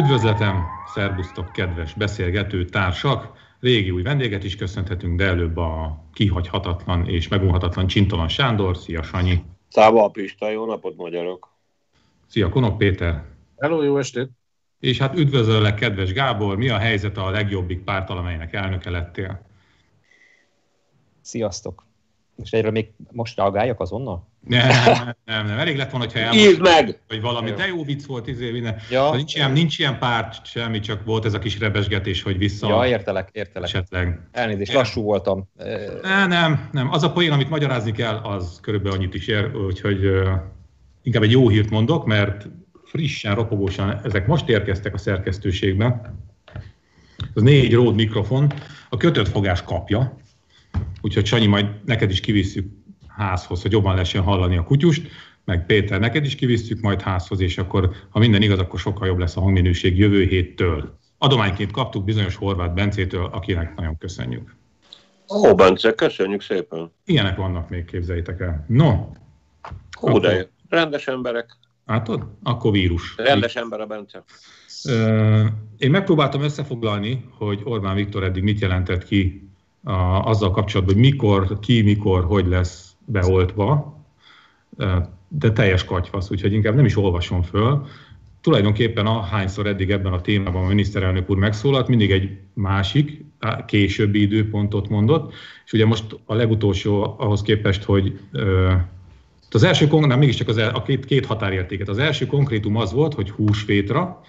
[0.00, 3.32] Üdvözletem, szervusztok, kedves beszélgető társak!
[3.60, 8.76] Régi új vendéget is köszönhetünk, de előbb a kihagyhatatlan és megunhatatlan Csintalan Sándor.
[8.76, 9.42] Szia, Sanyi!
[9.68, 11.48] Száva Pista, jó napot magyarok!
[12.26, 13.24] Szia, Konok Péter!
[13.56, 14.28] Hello, jó estét!
[14.78, 16.56] És hát üdvözöllek, kedves Gábor!
[16.56, 19.46] Mi a helyzet a legjobbik párt, amelynek elnöke lettél?
[21.20, 21.89] Sziasztok!
[22.42, 24.28] És egyről még most reagáljak azonnal?
[24.40, 24.68] Nem,
[25.24, 27.00] nem, nem, elég lett volna, hogyha elmondtad, meg!
[27.08, 28.76] hogy valami, de jó vicc volt, izé, minden.
[28.90, 29.14] Ja.
[29.14, 32.68] Nincs, ilyen, nincs ilyen párt, semmi, csak volt ez a kis rebesgetés, hogy vissza.
[32.68, 33.68] Ja, értelek, értelek.
[33.68, 34.20] Esetleg.
[34.32, 35.48] Elnézést, lassú voltam.
[36.02, 36.92] Nem, nem, nem.
[36.92, 40.28] Az a poén, amit magyarázni kell, az körülbelül annyit is ér, úgyhogy uh,
[41.02, 42.48] inkább egy jó hírt mondok, mert
[42.84, 46.14] frissen, ropogósan, ezek most érkeztek a szerkesztőségbe.
[47.34, 48.52] Az négy Rode mikrofon,
[48.88, 50.19] a kötött fogás kapja,
[51.00, 52.66] úgyhogy Sanyi, majd neked is kivisszük
[53.08, 55.08] házhoz, hogy jobban lehessen hallani a kutyust,
[55.44, 59.18] meg Péter, neked is kivisszük majd házhoz, és akkor, ha minden igaz, akkor sokkal jobb
[59.18, 60.98] lesz a hangminőség jövő héttől.
[61.18, 64.54] Adományként kaptuk bizonyos Horváth Bencétől, akinek nagyon köszönjük.
[65.28, 66.92] Ó, Bence, köszönjük szépen.
[67.04, 68.64] Ilyenek vannak még, képzeljétek el.
[68.68, 68.88] No.
[68.88, 69.10] Ó,
[70.00, 70.20] akkor...
[70.20, 71.56] de rendes emberek.
[71.86, 72.26] Látod?
[72.42, 73.14] Akkor vírus.
[73.16, 74.24] Rendes ember a Bence.
[75.78, 79.49] Én megpróbáltam összefoglalni, hogy Orbán Viktor eddig mit jelentett ki
[79.84, 79.92] a,
[80.28, 83.98] azzal kapcsolatban, hogy mikor, ki, mikor, hogy lesz beoltva,
[85.28, 87.86] de teljes katyvasz, úgyhogy inkább nem is olvasom föl.
[88.40, 93.24] Tulajdonképpen ahányszor eddig ebben a témában a miniszterelnök úr megszólalt, mindig egy másik,
[93.66, 95.32] későbbi időpontot mondott,
[95.64, 98.20] és ugye most a legutolsó ahhoz képest, hogy
[99.50, 101.88] az első, nem, mégiscsak az, a két, két határértéket.
[101.88, 104.20] Az első konkrétum az volt, hogy húsvétra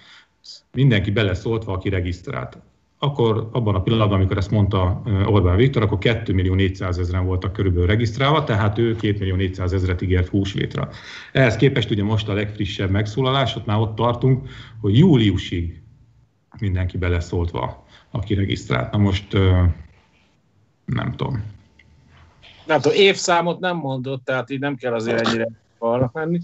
[0.72, 2.58] mindenki beleszóltva, aki regisztrált
[3.04, 7.52] akkor abban a pillanatban, amikor ezt mondta Orbán Viktor, akkor 2 millió 400 ezeren voltak
[7.52, 10.88] körülbelül regisztrálva, tehát ő 2 millió 400 ezeret ígért húsvétra.
[11.32, 14.48] Ehhez képest ugye most a legfrissebb megszólalás, ott már ott tartunk,
[14.80, 15.82] hogy júliusig
[16.58, 18.92] mindenki beleszóltva, aki regisztrált.
[18.92, 19.32] Na most
[20.84, 21.44] nem tudom.
[22.66, 25.48] Nem tudom, évszámot nem mondott, tehát így nem kell azért ennyire
[25.78, 26.40] falnak menni.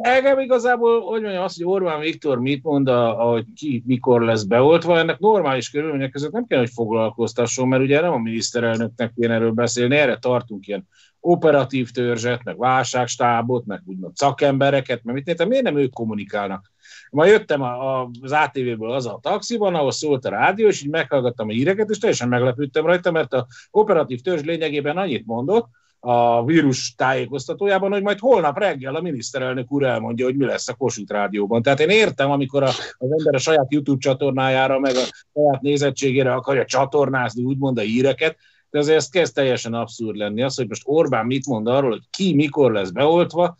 [0.00, 4.98] Engem igazából, hogy mondjam, azt, hogy Orbán Viktor mit mond, hogy ki mikor lesz beoltva,
[4.98, 9.50] ennek normális körülmények között nem kell, hogy foglalkoztasson, mert ugye nem a miniszterelnöknek kéne erről
[9.50, 10.88] beszélni, erre tartunk ilyen
[11.20, 16.72] operatív törzset, meg válságstábot, meg úgymond szakembereket, mert mit értem, miért nem ők kommunikálnak?
[17.10, 20.90] Ma jöttem a, a, az ATV-ből az a taxiban, ahol szólt a rádió, és így
[20.90, 25.66] meghallgattam a híreket, és teljesen meglepődtem rajta, mert a operatív törzs lényegében annyit mondott,
[26.06, 30.74] a vírus tájékoztatójában, hogy majd holnap reggel a miniszterelnök úr elmondja, hogy mi lesz a
[30.74, 31.62] Kossuth Rádióban.
[31.62, 36.32] Tehát én értem, amikor a, az ember a saját YouTube csatornájára, meg a saját nézettségére
[36.32, 38.36] akarja csatornázni, úgymond a híreket,
[38.70, 40.42] de azért ez kezd teljesen abszurd lenni.
[40.42, 43.56] Az, hogy most Orbán mit mond arról, hogy ki mikor lesz beoltva,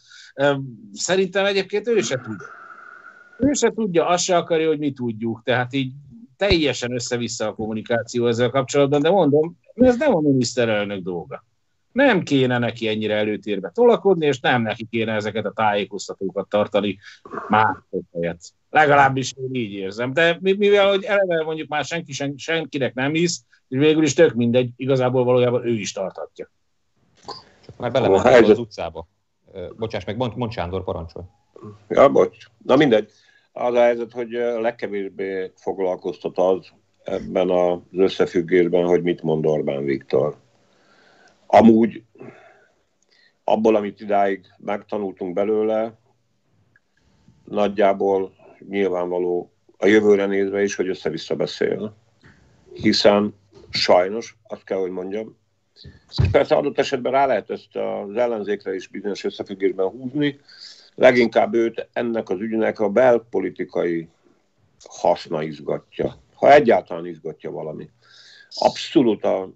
[0.92, 2.46] szerintem egyébként ő se tudja.
[3.38, 5.42] Ő se tudja, azt se akarja, hogy mi tudjuk.
[5.44, 5.92] Tehát így
[6.36, 11.44] teljesen össze-vissza a kommunikáció ezzel kapcsolatban, de mondom, ez nem a miniszterelnök dolga
[11.94, 16.98] nem kéne neki ennyire előtérbe tolakodni, és nem neki kéne ezeket a tájékoztatókat tartani
[17.48, 17.76] más
[18.12, 18.40] helyet.
[18.70, 20.12] Legalábbis én így érzem.
[20.12, 24.34] De mivel, hogy eleve mondjuk már senki, sen, senkinek nem hisz, és végül is tök
[24.34, 26.50] mindegy, igazából valójában ő is tartatja.
[27.78, 28.50] Már helyzet...
[28.50, 29.08] az utcába.
[29.76, 31.26] Bocsáss meg, mond, mond Sándor, parancsolj.
[31.88, 32.36] Ja, bocs.
[32.64, 33.10] Na mindegy.
[33.52, 36.72] Az a helyzet, hogy legkevésbé foglalkoztat az
[37.04, 40.42] ebben az összefüggésben, hogy mit mond Orbán Viktor
[41.54, 42.02] Amúgy
[43.44, 45.98] abból, amit idáig megtanultunk belőle,
[47.44, 48.32] nagyjából
[48.68, 51.96] nyilvánvaló a jövőre nézve is, hogy össze-vissza beszél.
[52.72, 53.34] Hiszen
[53.70, 55.36] sajnos, azt kell, hogy mondjam,
[56.30, 60.40] persze adott esetben rá lehet ezt az ellenzékre is bizonyos összefüggésben húzni,
[60.94, 64.08] leginkább őt ennek az ügynek a belpolitikai
[64.84, 67.90] haszna izgatja, ha egyáltalán izgatja valami.
[68.50, 69.50] Abszolút a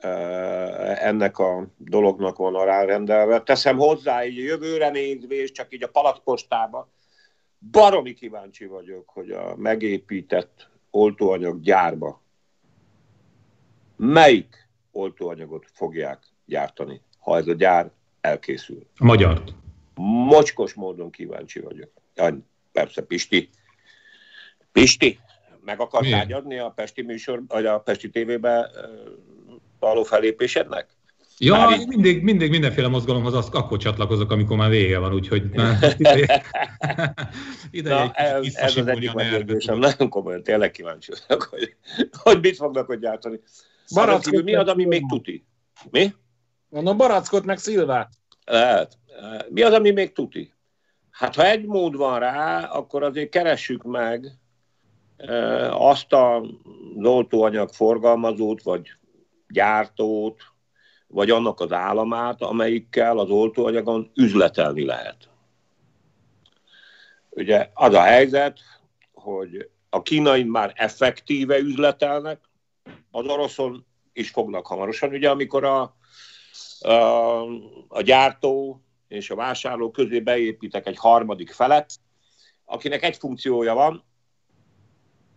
[0.00, 3.42] ennek a dolognak van rárendelve.
[3.42, 6.88] Teszem hozzá így jövőre nézvés, csak így a palacpostába.
[7.70, 12.20] Baromi kíváncsi vagyok, hogy a megépített oltóanyag gyárba
[14.00, 18.86] melyik oltóanyagot fogják gyártani, ha ez a gyár elkészül.
[18.96, 19.42] A magyar.
[19.94, 21.90] Mocskos módon kíváncsi vagyok.
[22.14, 22.38] Ja,
[22.72, 23.48] persze, Pisti.
[24.72, 25.18] Pisti,
[25.64, 28.70] meg akartál adni a Pesti műsor, vagy a Pesti tévébe
[29.80, 30.86] való felépésednek?
[31.42, 31.86] Ja, már így...
[31.86, 36.42] mindig, mindig mindenféle mozgalomhoz az, akkor csatlakozok, amikor már vége van, úgyhogy már ideje,
[37.70, 41.76] ideje Na, egy ez, ez az egyik megkérdésem, nagyon komolyan, tényleg kíváncsi vagyok, hogy,
[42.22, 43.40] hogy mit fognak ott gyártani.
[43.94, 45.44] Barackot mi az, ami még tuti?
[45.90, 46.14] Mi?
[46.68, 48.10] Mondom, barackot meg szilvát.
[48.44, 48.98] Lehet.
[49.48, 50.52] Mi az, ami még tuti?
[51.10, 54.32] Hát ha egy mód van rá, akkor azért keressük meg
[55.70, 56.42] azt a
[57.02, 58.90] oltóanyag forgalmazót, vagy
[59.50, 60.42] gyártót,
[61.06, 65.28] vagy annak az államát, amelyikkel az oltóanyagon üzletelni lehet.
[67.30, 68.58] Ugye az a helyzet,
[69.12, 72.40] hogy a kínai már effektíve üzletelnek,
[73.10, 75.10] az oroszon is fognak hamarosan.
[75.10, 75.96] Ugye amikor a,
[76.80, 77.40] a,
[77.88, 81.92] a gyártó és a vásárló közé beépítek egy harmadik felet,
[82.64, 84.04] akinek egy funkciója van,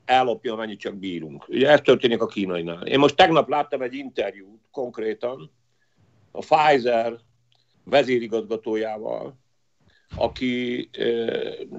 [0.05, 1.47] ellopja, amennyit csak bírunk.
[1.47, 2.85] Ugye ez történik a kínainál.
[2.85, 5.51] Én most tegnap láttam egy interjút konkrétan
[6.31, 7.19] a Pfizer
[7.83, 9.41] vezérigazgatójával,
[10.15, 10.89] aki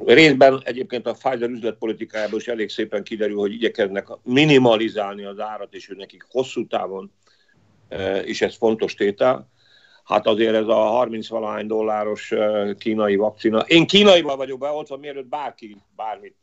[0.05, 5.91] részben egyébként a Pfizer üzletpolitikájából is elég szépen kiderül, hogy igyekeznek minimalizálni az árat, és
[5.91, 7.12] ő nekik hosszú távon
[8.25, 9.49] is ez fontos tétel.
[10.05, 12.32] Hát azért ez a 30 valahány dolláros
[12.79, 13.59] kínai vakcina.
[13.61, 16.35] Én kínaival vagyok beoltva, mielőtt bárki bármit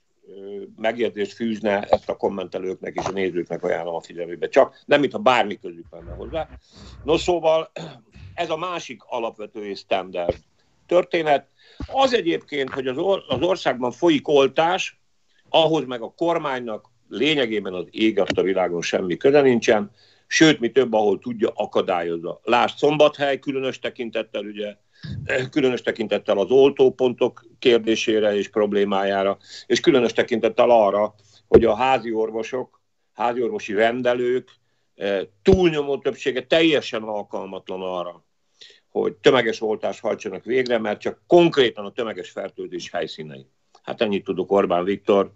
[0.78, 4.48] megjegyzést fűzne, ezt a kommentelőknek és a nézőknek ajánlom a figyelmébe.
[4.48, 6.50] Csak nem, mintha bármi közük lenne hozzá.
[7.04, 7.72] No szóval
[8.33, 10.36] ez a másik alapvető és standard
[10.86, 11.48] történet.
[11.88, 15.00] Az egyébként, hogy az, or- az országban folyik oltás,
[15.50, 19.92] ahhoz meg a kormánynak lényegében az ég a világon semmi köze nincsen,
[20.28, 22.39] sőt, mi több, ahol tudja, akadályozza.
[22.44, 24.75] Lásd Szombathely, különös tekintettel ugye,
[25.51, 31.15] különös tekintettel az oltópontok kérdésére és problémájára, és különös tekintettel arra,
[31.48, 32.81] hogy a házi orvosok,
[33.13, 34.50] házi orvosi rendelők
[34.95, 38.25] eh, túlnyomó többsége teljesen alkalmatlan arra,
[38.89, 43.45] hogy tömeges oltást hajtsanak végre, mert csak konkrétan a tömeges fertőzés helyszínei.
[43.83, 45.31] Hát ennyit tudok Orbán Viktor,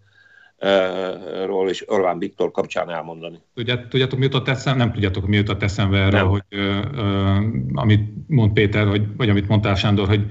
[1.46, 3.38] ról és Orbán Viktor kapcsán elmondani.
[3.54, 4.78] Tudjátok, tudjátok mi jutott eszem?
[4.78, 7.38] Nem tudjátok, mi jutott eszembe erre, hogy ö, ö,
[7.74, 10.26] amit mond Péter, vagy, vagy amit mondtál Sándor, hogy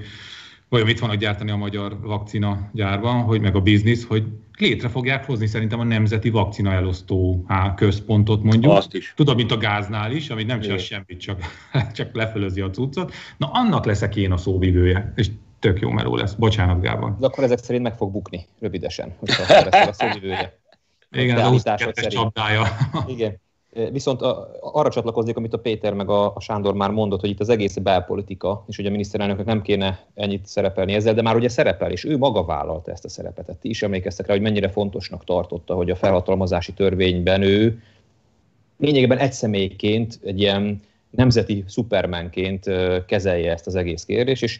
[0.69, 4.23] vagy mit vannak gyártani a magyar vakcina gyárban, hogy meg a biznisz, hogy
[4.57, 7.45] létre fogják hozni szerintem a nemzeti vakcina elosztó
[7.75, 8.71] központot mondjuk.
[8.73, 9.13] Azt is.
[9.15, 11.41] Tudod, mint a gáznál is, ami nem csinál semmit, csak,
[11.97, 13.13] csak lefölözi a cuccot.
[13.37, 15.27] Na annak leszek én a szóvivője, és
[15.65, 16.33] tök jó meló lesz.
[16.33, 17.17] Bocsánat, Gában.
[17.19, 20.59] De akkor ezek szerint meg fog bukni rövidesen, hogyha lesz a szóvivője.
[21.11, 22.63] Igen, az a csapdája.
[23.07, 23.43] Igen.
[23.91, 24.21] Viszont
[24.61, 27.77] arra csatlakoznék, amit a Péter meg a, a Sándor már mondott, hogy itt az egész
[27.77, 32.03] belpolitika, és hogy a miniszterelnöknek nem kéne ennyit szerepelni ezzel, de már ugye szerepel, és
[32.03, 33.45] ő maga vállalta ezt a szerepet.
[33.45, 37.81] Tehát ti is emlékeztek rá, hogy mennyire fontosnak tartotta, hogy a felhatalmazási törvényben ő
[38.77, 42.65] lényegében egy személyként, egy ilyen nemzeti szupermenként
[43.05, 44.59] kezelje ezt az egész kérdést, és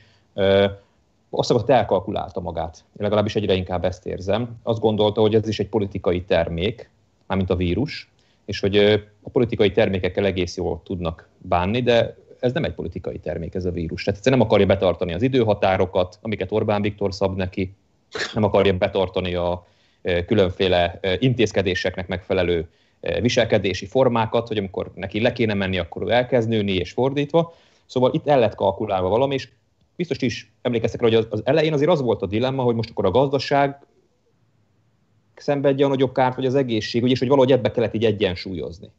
[1.36, 2.78] hogy elkalkulálta magát.
[2.78, 4.60] Én legalábbis egyre inkább ezt érzem.
[4.64, 6.90] Azt gondolta, hogy ez is egy politikai termék,
[7.28, 8.10] mármint a vírus,
[8.46, 8.78] és hogy
[9.24, 13.72] a politikai termékekkel egész jól tudnak bánni, de ez nem egy politikai termék, ez a
[13.72, 14.04] vírus.
[14.04, 17.74] Tehát nem akarja betartani az időhatárokat, amiket Orbán Viktor szab neki,
[18.34, 19.68] nem akarja betartani a
[20.26, 22.70] különféle intézkedéseknek megfelelő
[23.22, 27.54] viselkedési formákat, hogy amikor neki le kéne menni, akkor ő elkezd nőni, és fordítva.
[27.86, 29.50] Szóval itt el lett kalkulálva valami, és
[29.96, 33.06] biztos is emlékeztek rá, hogy az, elején azért az volt a dilemma, hogy most akkor
[33.06, 33.86] a gazdaság
[35.36, 38.90] szenvedje a nagyobb kárt, vagy az egészség, és hogy valahogy ebbe kellett így egyensúlyozni.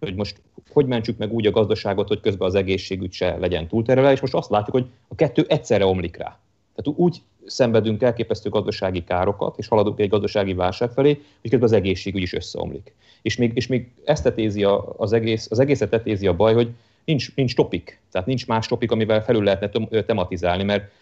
[0.00, 0.40] Hogy most
[0.72, 4.34] hogy mentsük meg úgy a gazdaságot, hogy közben az egészségügy se legyen túlterelve, és most
[4.34, 6.38] azt látjuk, hogy a kettő egyszerre omlik rá.
[6.74, 11.72] Tehát úgy szenvedünk elképesztő gazdasági károkat, és haladunk egy gazdasági válság felé, hogy közben az
[11.72, 12.94] egészségügy is összeomlik.
[13.22, 14.64] És még, és még ezt tetézi
[14.96, 16.70] az, egész, az egészet tetézi a baj, hogy
[17.04, 20.92] nincs, nincs topik, tehát nincs más topik, amivel felül lehetne tematizálni, mert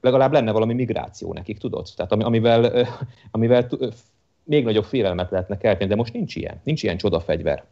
[0.00, 1.88] legalább lenne valami migráció nekik, tudod?
[1.96, 2.88] Tehát amivel,
[3.30, 3.68] amivel
[4.44, 7.64] még nagyobb félelmet lehetne kelteni, de most nincs ilyen, nincs ilyen csodafegyver.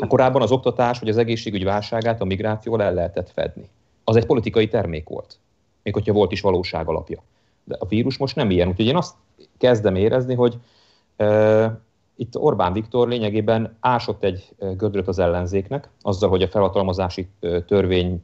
[0.00, 3.68] Hát korábban az oktatás vagy az egészségügy válságát a migrációval el lehetett fedni.
[4.04, 5.38] Az egy politikai termék volt,
[5.82, 7.22] még hogyha volt is valóság alapja.
[7.64, 9.14] De a vírus most nem ilyen, úgyhogy én azt
[9.58, 10.58] kezdem érezni, hogy
[12.18, 17.28] itt Orbán Viktor lényegében ásott egy gödröt az ellenzéknek, azzal, hogy a felhatalmazási
[17.66, 18.22] törvény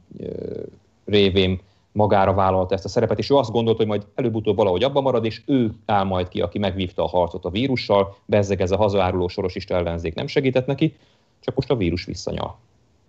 [1.05, 1.59] révén
[1.91, 5.25] magára vállalta ezt a szerepet, és ő azt gondolta, hogy majd előbb-utóbb valahogy abban marad,
[5.25, 9.27] és ő áll majd ki, aki megvívta a harcot a vírussal, bezzeg ez a hazaáruló
[9.27, 10.95] sorosista ellenzék nem segített neki,
[11.39, 12.57] csak most a vírus visszanyal.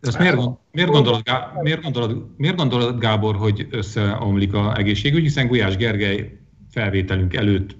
[0.00, 0.38] Ezt miért,
[0.70, 1.22] miért, gondolod,
[1.62, 6.38] miért, gondolod, miért gondolod, Gábor, hogy összeomlik a egészségügy, hiszen Gulyás Gergely
[6.76, 7.76] felvételünk előtt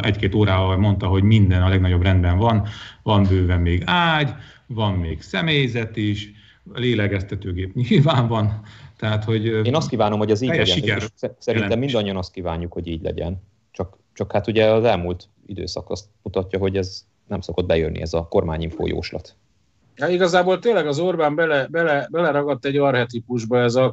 [0.00, 2.66] egy-két órával mondta, hogy minden a legnagyobb rendben van,
[3.02, 4.30] van bőven még ágy,
[4.66, 6.30] van még személyzet is,
[6.72, 8.60] lélegeztetőgép nyilván van,
[8.96, 9.44] tehát, hogy...
[9.44, 10.64] Én azt kívánom, hogy az így legyen.
[10.64, 11.02] Siker
[11.38, 13.42] szerintem mindannyian azt kívánjuk, hogy így legyen.
[13.70, 18.12] Csak, csak hát ugye az elmúlt időszak azt mutatja, hogy ez nem szokott bejönni ez
[18.12, 19.36] a kormányinfó jóslat.
[20.02, 23.92] Ja, igazából tényleg az Orbán bele, bele, beleragadt egy arhetipusba, ez a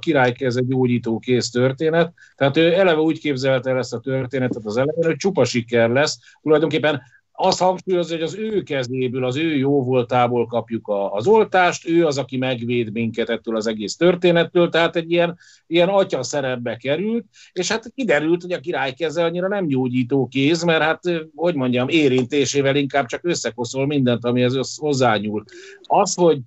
[0.56, 2.14] egy gyógyító kész történet.
[2.36, 6.20] Tehát ő eleve úgy képzelte el ezt a történetet az elején, hogy csupa siker lesz.
[6.42, 7.02] Tulajdonképpen
[7.42, 12.06] azt hangsúlyozza, hogy az ő kezéből, az ő jó voltából kapjuk a, az oltást, ő
[12.06, 17.26] az, aki megvéd minket ettől az egész történettől, tehát egy ilyen, ilyen atya szerepbe került,
[17.52, 21.02] és hát kiderült, hogy a király keze annyira nem gyógyító kéz, mert hát,
[21.36, 25.44] hogy mondjam, érintésével inkább csak összekoszol mindent, amihez hozzányúl.
[25.82, 26.40] Az, hogy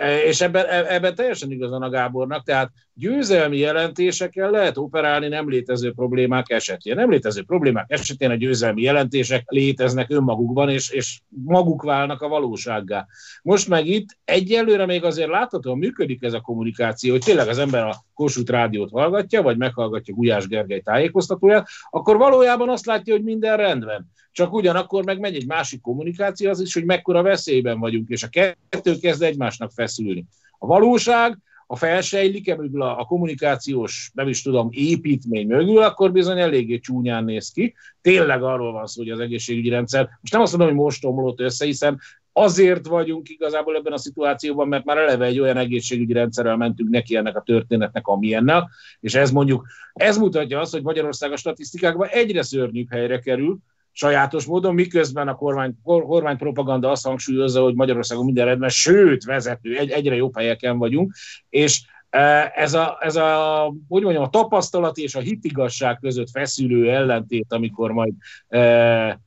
[0.00, 5.48] E, és ebben, e, ebben teljesen igazán a Gábornak, tehát győzelmi jelentésekkel lehet operálni nem
[5.48, 6.94] létező problémák esetén.
[6.94, 13.06] Nem létező problémák esetén a győzelmi jelentések léteznek önmagukban, és, és maguk válnak a valósággá.
[13.42, 17.86] Most meg itt egyelőre még azért láthatóan működik ez a kommunikáció, hogy tényleg az ember
[17.86, 23.56] a Kossuth rádiót hallgatja, vagy meghallgatja Gulyás Gergely tájékoztatóját, akkor valójában azt látja, hogy minden
[23.56, 24.10] rendben.
[24.32, 28.28] Csak ugyanakkor meg megy egy másik kommunikáció, az is, hogy mekkora veszélyben vagyunk, és a
[28.28, 30.24] kettő kezd egymásnak feszülni.
[30.58, 31.38] A valóság,
[31.72, 37.24] a felsejlik-e mögül a, a kommunikációs, nem is tudom, építmény mögül, akkor bizony eléggé csúnyán
[37.24, 37.74] néz ki.
[38.00, 41.40] Tényleg arról van szó, hogy az egészségügyi rendszer, most nem azt mondom, hogy most omlott
[41.40, 42.00] össze, hiszen
[42.32, 47.16] azért vagyunk igazából ebben a szituációban, mert már eleve egy olyan egészségügyi rendszerrel mentünk neki
[47.16, 52.42] ennek a történetnek, amilyennel, és ez mondjuk, ez mutatja azt, hogy Magyarország a statisztikákban egyre
[52.42, 53.58] szörnyűbb helyre kerül,
[53.92, 59.76] sajátos módon, miközben a kormány, kormány propaganda azt hangsúlyozza, hogy Magyarországon minden rendben, sőt, vezető,
[59.76, 61.14] egy, egyre jobb helyeken vagyunk,
[61.48, 66.90] és e, ez a, ez a, hogy mondjam, a tapasztalat és a hitigasság között feszülő
[66.90, 68.12] ellentét, amikor majd
[68.48, 69.20] e,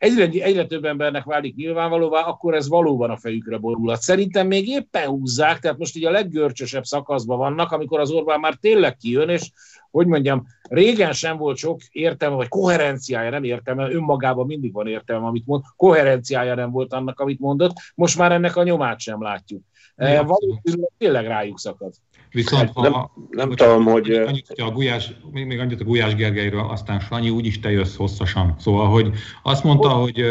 [0.00, 4.00] egyre, egyre több embernek válik nyilvánvalóvá, akkor ez valóban a fejükre borulhat.
[4.00, 8.54] Szerintem még éppen húzzák, tehát most így a leggörcsösebb szakaszban vannak, amikor az Orbán már
[8.54, 9.50] tényleg kijön, és
[9.90, 15.26] hogy mondjam, régen sem volt sok értelme, vagy koherenciája nem értelme, önmagában mindig van értelme,
[15.26, 19.62] amit mond, koherenciája nem volt annak, amit mondott, most már ennek a nyomát sem látjuk.
[19.96, 21.92] E, valószínűleg tényleg rájuk szakad.
[22.32, 22.94] Viszont hát ha, nem,
[23.30, 24.10] nem tudom, hogy...
[24.10, 28.54] Annyit, a Gulyás, még, még annyit a Gulyás Gergelyről, aztán Sanyi, úgyis te jössz hosszasan.
[28.58, 30.24] Szóval, hogy azt mondta, hogy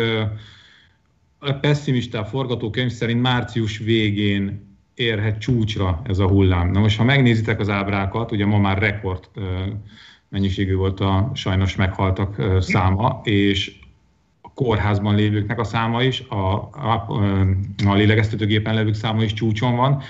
[1.40, 6.72] a pessimista forgatókönyv szerint március végén érhet csúcsra ez a hullám.
[6.72, 9.30] Na most, ha megnézitek az ábrákat, ugye ma már rekord
[10.30, 13.79] mennyiségű volt a sajnos meghaltak száma, és
[14.60, 17.06] kórházban lévőknek a száma is, a, a,
[17.86, 20.02] a lélegeztetőgépen levők száma is csúcson van.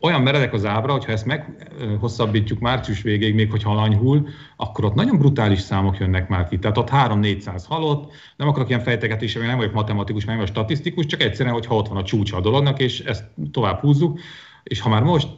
[0.00, 5.18] Olyan meredek az ábra, hogyha ezt meghosszabbítjuk március végéig, még hogyha alanyhul, akkor ott nagyon
[5.18, 6.58] brutális számok jönnek már ki.
[6.58, 11.22] Tehát ott 3-400 halott, nem akarok ilyen fejtegetésre, nem vagyok matematikus, nem vagyok statisztikus, csak
[11.22, 14.20] egyszerűen, hogyha ott van a csúcsa a dolognak, és ezt tovább húzzuk,
[14.62, 15.28] és ha már most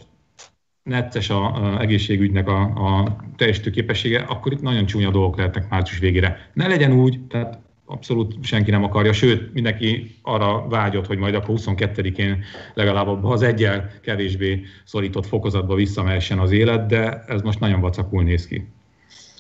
[0.83, 5.99] necces a, a egészségügynek a, a teljesítő képessége, akkor itt nagyon csúnya dolgok lehetnek március
[5.99, 6.51] végére.
[6.55, 11.55] Ne legyen úgy, tehát abszolút senki nem akarja, sőt, mindenki arra vágyott, hogy majd akkor
[11.59, 12.45] 22-én
[12.75, 18.47] legalább az egyel kevésbé szorított fokozatba visszamehessen az élet, de ez most nagyon vacakul néz
[18.47, 18.69] ki.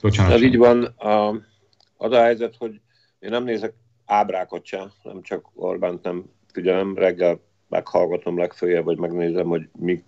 [0.03, 0.33] Bocsánat.
[0.33, 0.85] Ez így van.
[0.85, 1.29] A,
[1.97, 2.81] az a helyzet, hogy
[3.19, 3.75] én nem nézek
[4.07, 10.05] ábrákat sem, nem csak Orbánt nem figyelem, reggel meghallgatom legfőjebb, vagy megnézem, hogy mi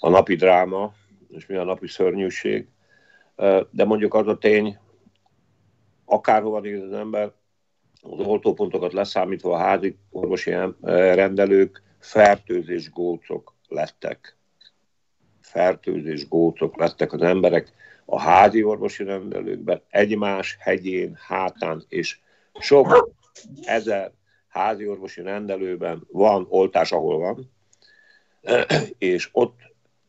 [0.00, 0.94] a napi dráma,
[1.28, 2.66] és mi a napi szörnyűség.
[3.70, 4.78] De mondjuk az a tény,
[6.12, 7.32] akárhova néz az ember,
[8.02, 10.50] az oltópontokat leszámítva a házi orvosi
[11.14, 14.36] rendelők fertőzés gócok lettek.
[15.40, 17.72] Fertőzés gócok lettek az emberek
[18.04, 22.18] a házi orvosi rendelőkben, egymás hegyén, hátán, és
[22.60, 23.14] sok
[23.62, 24.12] ezer
[24.48, 27.50] házi orvosi rendelőben van oltás, ahol van,
[28.98, 29.58] és ott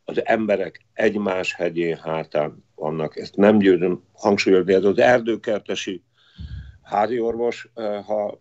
[0.04, 3.16] az emberek egymás hegyén, hátán vannak.
[3.16, 6.02] Ezt nem győzöm hangsúlyozni, ez az erdőkertesi
[6.82, 8.38] házi orvos, eh, ha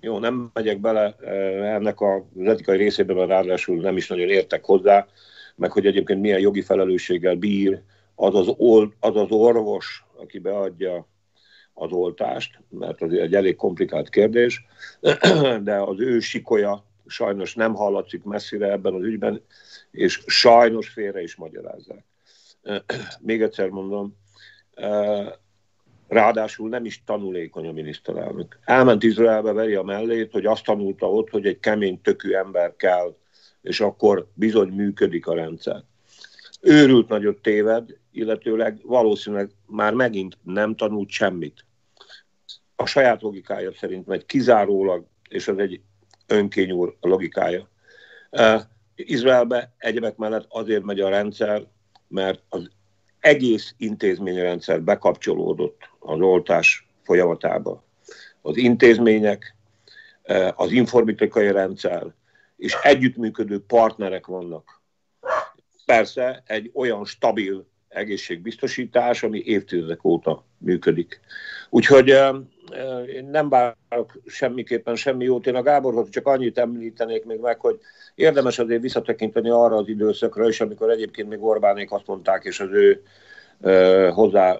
[0.00, 4.64] jó, nem megyek bele eh, ennek az etikai részében, mert ráadásul nem is nagyon értek
[4.64, 5.06] hozzá,
[5.56, 7.82] meg hogy egyébként milyen jogi felelősséggel bír
[8.14, 11.06] az az, ol, az, az orvos, aki beadja
[11.74, 14.64] az oltást, mert az egy elég komplikált kérdés,
[15.62, 19.42] de az ő sikolya sajnos nem hallatszik messzire ebben az ügyben,
[19.90, 22.04] és sajnos félre is magyarázzák.
[23.20, 24.16] Még egyszer mondom,
[26.08, 28.58] ráadásul nem is tanulékony a miniszterelnök.
[28.64, 33.16] Elment Izraelbe, veri a mellét, hogy azt tanulta ott, hogy egy kemény tökű ember kell,
[33.62, 35.82] és akkor bizony működik a rendszer.
[36.60, 41.64] Őrült nagyot téved, illetőleg valószínűleg már megint nem tanult semmit.
[42.76, 45.80] A saját logikája szerint megy kizárólag, és az egy
[46.26, 47.68] önkényúr logikája.
[48.94, 51.66] Izraelbe egyebek mellett azért megy a rendszer,
[52.10, 52.70] mert az
[53.20, 57.84] egész intézményrendszer bekapcsolódott az oltás folyamatába.
[58.42, 59.56] Az intézmények,
[60.54, 62.06] az informatikai rendszer,
[62.56, 64.80] és együttműködő partnerek vannak.
[65.84, 71.20] Persze egy olyan stabil egészségbiztosítás, ami évtizedek óta működik.
[71.70, 72.10] Úgyhogy
[73.14, 75.46] én nem várok semmiképpen semmi jót.
[75.46, 77.78] Én a Gáborhoz csak annyit említenék még meg, hogy
[78.14, 82.70] érdemes azért visszatekinteni arra az időszakra is, amikor egyébként még Orbánék azt mondták, és az
[82.72, 83.02] ő
[84.10, 84.58] hozzá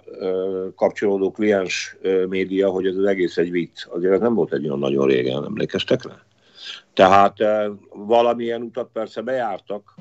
[0.75, 3.85] kapcsolódó kliens média, hogy ez az egész egy vicc.
[3.89, 6.25] Azért ez nem volt egy olyan nagyon régen, emlékeztek le?
[6.93, 7.37] Tehát
[7.89, 9.95] valamilyen utat persze bejártak,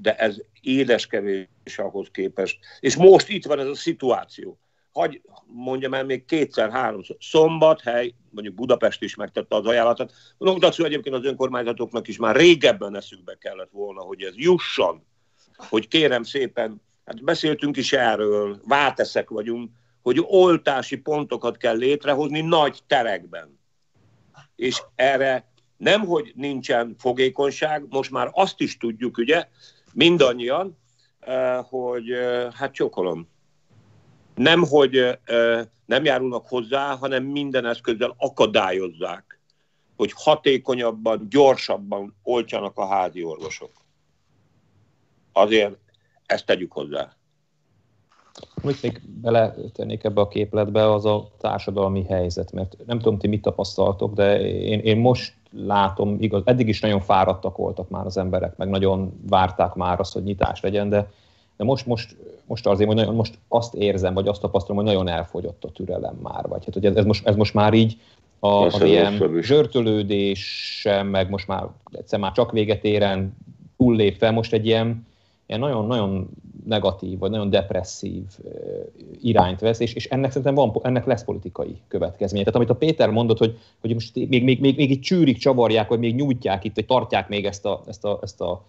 [0.00, 2.58] de ez édeskevés ahhoz képest.
[2.80, 4.58] És most itt van ez a szituáció.
[4.98, 7.16] Hagy mondjam el még kétszer, háromszor.
[7.20, 10.12] Szombathely, mondjuk Budapest is megtette az ajánlatot.
[10.38, 15.06] Hogy egyébként az önkormányzatoknak is már régebben eszükbe kellett volna, hogy ez jusson.
[15.56, 19.70] Hogy kérem szépen, hát beszéltünk is erről, válteszek vagyunk,
[20.02, 23.58] hogy oltási pontokat kell létrehozni nagy terekben.
[24.56, 29.48] És erre nem, hogy nincsen fogékonyság, most már azt is tudjuk, ugye,
[29.92, 30.78] mindannyian,
[31.20, 33.28] eh, hogy eh, hát csokolom.
[34.38, 35.18] Nem, hogy
[35.86, 39.40] nem járulnak hozzá, hanem minden eszközzel akadályozzák,
[39.96, 43.70] hogy hatékonyabban, gyorsabban oltjanak a házi orvosok.
[45.32, 45.76] Azért
[46.26, 47.12] ezt tegyük hozzá.
[48.62, 53.42] Amit még beletennék ebbe a képletbe, az a társadalmi helyzet, mert nem tudom, ti mit
[53.42, 58.56] tapasztaltok, de én, én most látom, igaz, eddig is nagyon fáradtak voltak már az emberek,
[58.56, 61.10] meg nagyon várták már azt, hogy nyitás legyen, de,
[61.58, 65.08] de most, most, most azért, hogy nagyon, most azt érzem, vagy azt tapasztalom, hogy nagyon
[65.08, 67.96] elfogyott a türelem már, vagy hát, hogy ez, ez, most, ez most már így
[68.38, 73.36] a, az ilyen zsörtölődése, meg most már egyszer már csak véget éren
[73.76, 75.06] túllépve, most egy ilyen,
[75.46, 76.28] ilyen nagyon-nagyon
[76.66, 78.22] negatív, vagy nagyon depresszív
[79.22, 82.44] irányt vesz, és, és ennek szerintem van, ennek lesz politikai következménye.
[82.44, 85.88] Tehát amit a Péter mondott, hogy, hogy most még, még, még, még itt csűrik, csavarják,
[85.88, 88.64] vagy még nyújtják itt, vagy tartják még ezt a, ezt a, ezt a,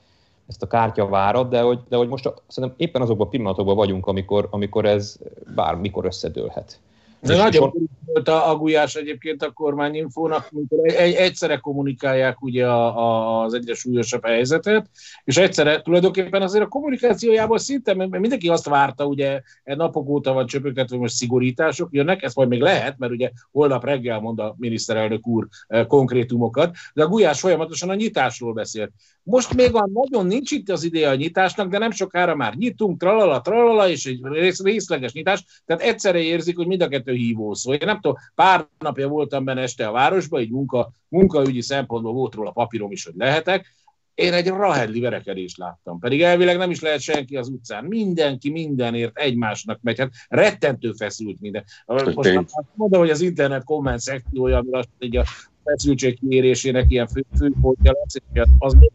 [0.50, 4.08] ezt a kártyavárat, de hogy, de hogy most a, szerintem éppen azokban a pillanatokban vagyunk,
[4.08, 5.18] amikor, amikor ez
[5.56, 6.80] bármikor összedőlhet.
[7.22, 7.72] De nagyon
[8.14, 13.54] volt a, a gulyás egyébként a kormányinfónak, amikor egy, egyszerre kommunikálják ugye a, a, az
[13.54, 14.90] egyre súlyosabb helyzetet,
[15.24, 20.46] és egyszerre tulajdonképpen azért a kommunikációjából szinte mindenki azt várta, ugye e napok óta van
[20.46, 25.28] csöpögtetve, most szigorítások jönnek, ez majd még lehet, mert ugye holnap reggel mond a miniszterelnök
[25.28, 28.92] úr e, konkrétumokat, de a gulyás folyamatosan a nyitásról beszélt.
[29.24, 33.00] Most még van, nagyon nincs itt az ideje a nyitásnak, de nem sokára már nyitunk,
[33.00, 34.20] tralala, tralala, és egy
[34.62, 37.74] részleges nyitás, tehát egyszerre érzik, hogy mind a kettő hívó szó.
[37.74, 42.36] Én nem tudom, pár napja voltam benne este a városba, egy munka, munkaügyi szempontból volt
[42.36, 43.78] róla papírom is, hogy lehetek,
[44.19, 46.00] én egy rahedli verekedést láttam.
[46.00, 47.86] Pedig elvileg nem is lehet senki az utcán.
[47.86, 50.00] Mindenki mindenért egymásnak megy.
[50.00, 51.63] Hát rettentő feszült minden.
[51.86, 52.34] Most
[52.76, 55.26] mondom, hogy az internet komment szekciója, ami azt egy a
[55.63, 58.15] feszültség kiérésének ilyen fő, fő lesz,
[58.58, 58.91] az még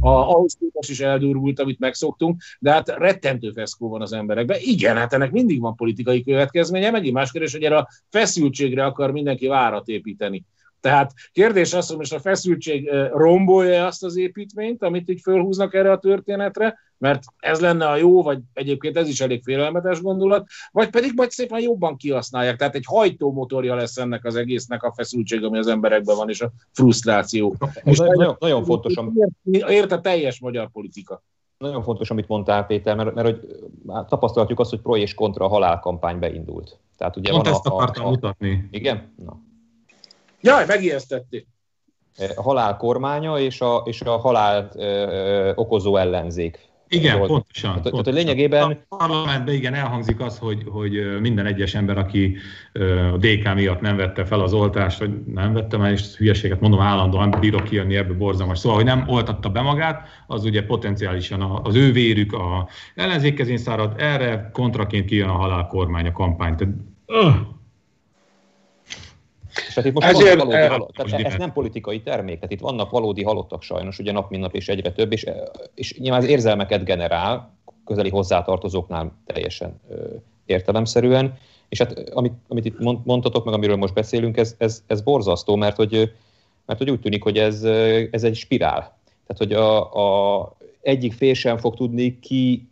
[0.00, 4.58] a, ahhoz képest is eldurvult, amit megszoktunk, de hát rettentő feszkó van az emberekben.
[4.60, 9.10] Igen, hát ennek mindig van politikai következménye, megint más kérdés, hogy erre a feszültségre akar
[9.10, 10.44] mindenki várat építeni.
[10.80, 15.90] Tehát kérdés az, hogy most a feszültség rombolja azt az építményt, amit így fölhúznak erre
[15.90, 20.90] a történetre, mert ez lenne a jó, vagy egyébként ez is elég félelmetes gondolat, vagy
[20.90, 22.56] pedig majd szépen jobban kihasználják.
[22.56, 26.52] Tehát egy hajtómotorja lesz ennek az egésznek a feszültség, ami az emberekben van, és a
[26.72, 27.56] frusztráció.
[27.82, 28.94] És nagyon, nagyon fontos.
[29.50, 31.22] Ért a teljes magyar politika.
[31.58, 33.40] Nagyon fontos, amit mondtál, Péter, mert, mert hogy
[33.86, 36.78] tapasztalhatjuk azt, hogy pro és kontra a halálkampány beindult.
[36.96, 38.68] Tehát ugye Pont van ezt a, akartam a, mutatni.
[38.70, 39.12] Igen?
[39.24, 39.40] Na.
[40.40, 41.46] Jaj, megijesztették.
[42.36, 47.30] A halál kormánya és a, és a halál ö, ö, okozó ellenzék igen, volt.
[47.30, 47.70] pontosan.
[47.70, 48.14] Tehát, pontosan.
[48.14, 48.84] Tehát lényegében...
[48.88, 52.36] A parlamentben igen, elhangzik az, hogy, hogy minden egyes ember, aki
[53.12, 56.80] a DK miatt nem vette fel az oltást, vagy nem vette már, és hülyeséget mondom
[56.80, 58.58] állandóan, bírok kijönni ebből borzalmas.
[58.58, 63.94] Szóval, hogy nem oltatta be magát, az ugye potenciálisan az ő vérük a ellenzékezén szárad,
[63.98, 66.56] erre kontraként kijön a halálkormány, a kampány.
[66.56, 66.74] Tehát,
[69.56, 70.92] uh, tehát itt most Ezért, valódi e, halott.
[70.94, 74.54] Tehát ez nem politikai termék, tehát itt vannak valódi halottak sajnos, ugye nap mint nap
[74.54, 75.26] és egyre több, és,
[75.74, 77.52] és nyilván az érzelmeket generál,
[77.84, 79.94] közeli hozzátartozóknál teljesen ö,
[80.46, 81.38] értelemszerűen,
[81.68, 85.76] és hát amit, amit itt mondtatok, meg amiről most beszélünk, ez, ez, ez borzasztó, mert
[85.76, 86.12] hogy,
[86.66, 87.62] mert hogy úgy tűnik, hogy ez,
[88.10, 88.98] ez egy spirál.
[89.26, 92.68] Tehát, hogy a, a egyik fél sem fog tudni ki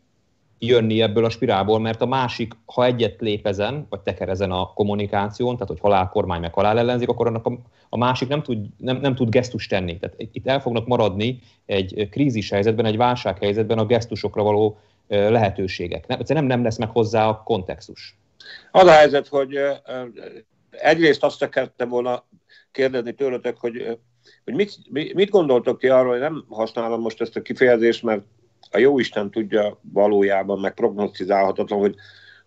[0.66, 4.72] jönni ebből a spirálból, mert a másik, ha egyet lép ezen, vagy teker ezen a
[4.72, 8.66] kommunikáción, tehát hogy halál kormány meg halál ellenzék, akkor annak a, a másik nem tud,
[8.76, 9.98] nem, nem tud gesztus tenni.
[9.98, 16.06] Tehát itt el fognak maradni egy krízis helyzetben, egy válsághelyzetben a gesztusokra való lehetőségek.
[16.06, 18.16] Nem, nem, nem lesz meg hozzá a kontextus.
[18.70, 19.58] Az a helyzet, hogy
[20.70, 22.24] egyrészt azt akartam volna
[22.70, 23.98] kérdezni tőletek, hogy
[24.44, 24.78] hogy mit,
[25.14, 28.22] mit gondoltok ti arról, hogy nem használom most ezt a kifejezést, mert
[28.74, 31.94] a jó Isten tudja valójában, meg prognosztizálhatatlan, hogy,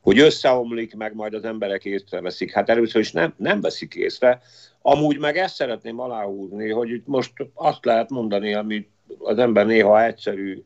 [0.02, 2.54] hogy összeomlik, meg majd az emberek észreveszik.
[2.54, 4.42] Hát először is nem, nem veszik észre.
[4.82, 10.04] Amúgy meg ezt szeretném aláhúzni, hogy itt most azt lehet mondani, amit az ember néha
[10.04, 10.64] egyszerű,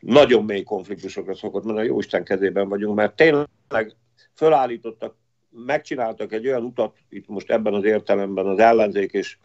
[0.00, 3.94] nagyon mély konfliktusokra szokott mert a Jóisten kezében vagyunk, mert tényleg
[4.34, 5.14] fölállítottak,
[5.50, 9.36] megcsináltak egy olyan utat, itt most ebben az értelemben az ellenzék és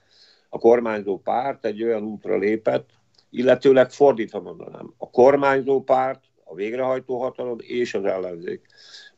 [0.50, 2.90] a kormányzó párt egy olyan útra lépett,
[3.32, 8.66] illetőleg fordítva mondanám, a kormányzó párt, a végrehajtó hatalom és az ellenzék.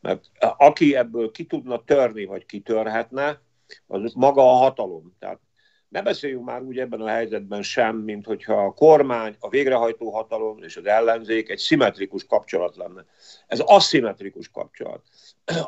[0.01, 0.25] Mert
[0.57, 3.41] aki ebből ki tudna törni, vagy kitörhetne,
[3.87, 5.15] az maga a hatalom.
[5.19, 5.39] Tehát
[5.89, 10.63] ne beszéljünk már úgy ebben a helyzetben sem, mint hogyha a kormány, a végrehajtó hatalom
[10.63, 13.05] és az ellenzék egy szimmetrikus kapcsolat lenne.
[13.47, 15.01] Ez aszimmetrikus kapcsolat.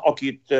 [0.00, 0.54] Akit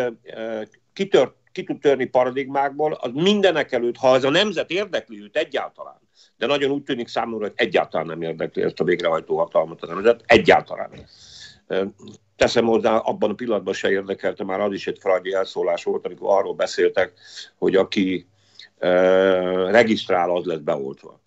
[0.92, 6.00] kitört, ki tud törni paradigmákból, az mindenek előtt, ha ez a nemzet érdekli őt egyáltalán,
[6.36, 10.22] de nagyon úgy tűnik számomra, hogy egyáltalán nem érdekli ezt a végrehajtó hatalmat a nemzet,
[10.26, 10.90] egyáltalán.
[12.36, 16.38] Teszem hozzá, abban a pillanatban se érdekelte, már az is egy fragyi elszólás volt, amikor
[16.38, 17.12] arról beszéltek,
[17.58, 18.26] hogy aki
[19.70, 21.20] regisztrál, az lesz beoltva.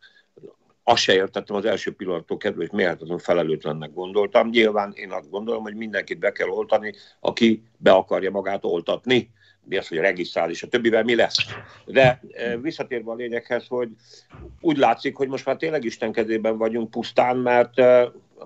[0.83, 4.49] Azt se értettem az első pillanattól kedves, és méltatlanul felelőtlennek gondoltam.
[4.49, 9.31] Nyilván én azt gondolom, hogy mindenkit be kell oltani, aki be akarja magát oltatni.
[9.69, 11.37] Mi az, hogy regisztrál, és a többivel mi lesz.
[11.85, 12.21] De
[12.61, 13.89] visszatérve a lényeghez, hogy
[14.61, 17.73] úgy látszik, hogy most már tényleg Isten kezében vagyunk pusztán, mert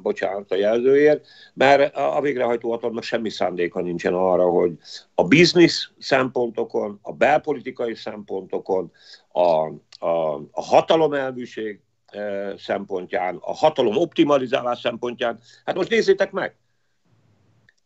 [0.02, 4.72] bocsánat a jelzőért, mert a végrehajtó hatalomnak semmi szándéka nincsen arra, hogy
[5.16, 8.92] a biznisz szempontokon, a belpolitikai szempontokon,
[9.32, 9.42] a,
[10.06, 11.80] a, a hatalomelvűség
[12.58, 16.56] szempontján, a hatalom optimalizálás szempontján, hát most nézzétek meg,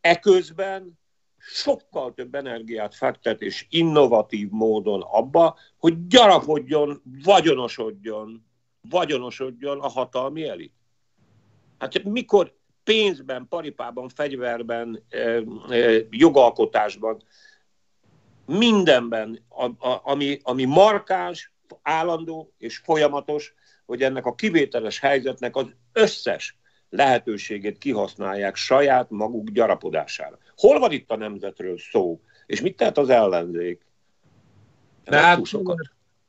[0.02, 1.00] eközben
[1.38, 8.46] sokkal több energiát fektet és innovatív módon abba, hogy gyarapodjon, vagyonosodjon,
[8.90, 10.74] vagyonosodjon a hatalmi elit.
[11.78, 15.04] Hát mikor pénzben, paripában, fegyverben,
[16.10, 17.24] jogalkotásban,
[18.46, 19.46] mindenben,
[20.04, 23.54] ami, ami markáns, állandó és folyamatos,
[23.86, 26.58] hogy ennek a kivételes helyzetnek az összes
[26.90, 30.38] lehetőségét kihasználják saját maguk gyarapodására.
[30.56, 32.20] Hol van itt a nemzetről szó?
[32.46, 33.86] És mit tehet az ellenzék?
[35.04, 35.42] De hát,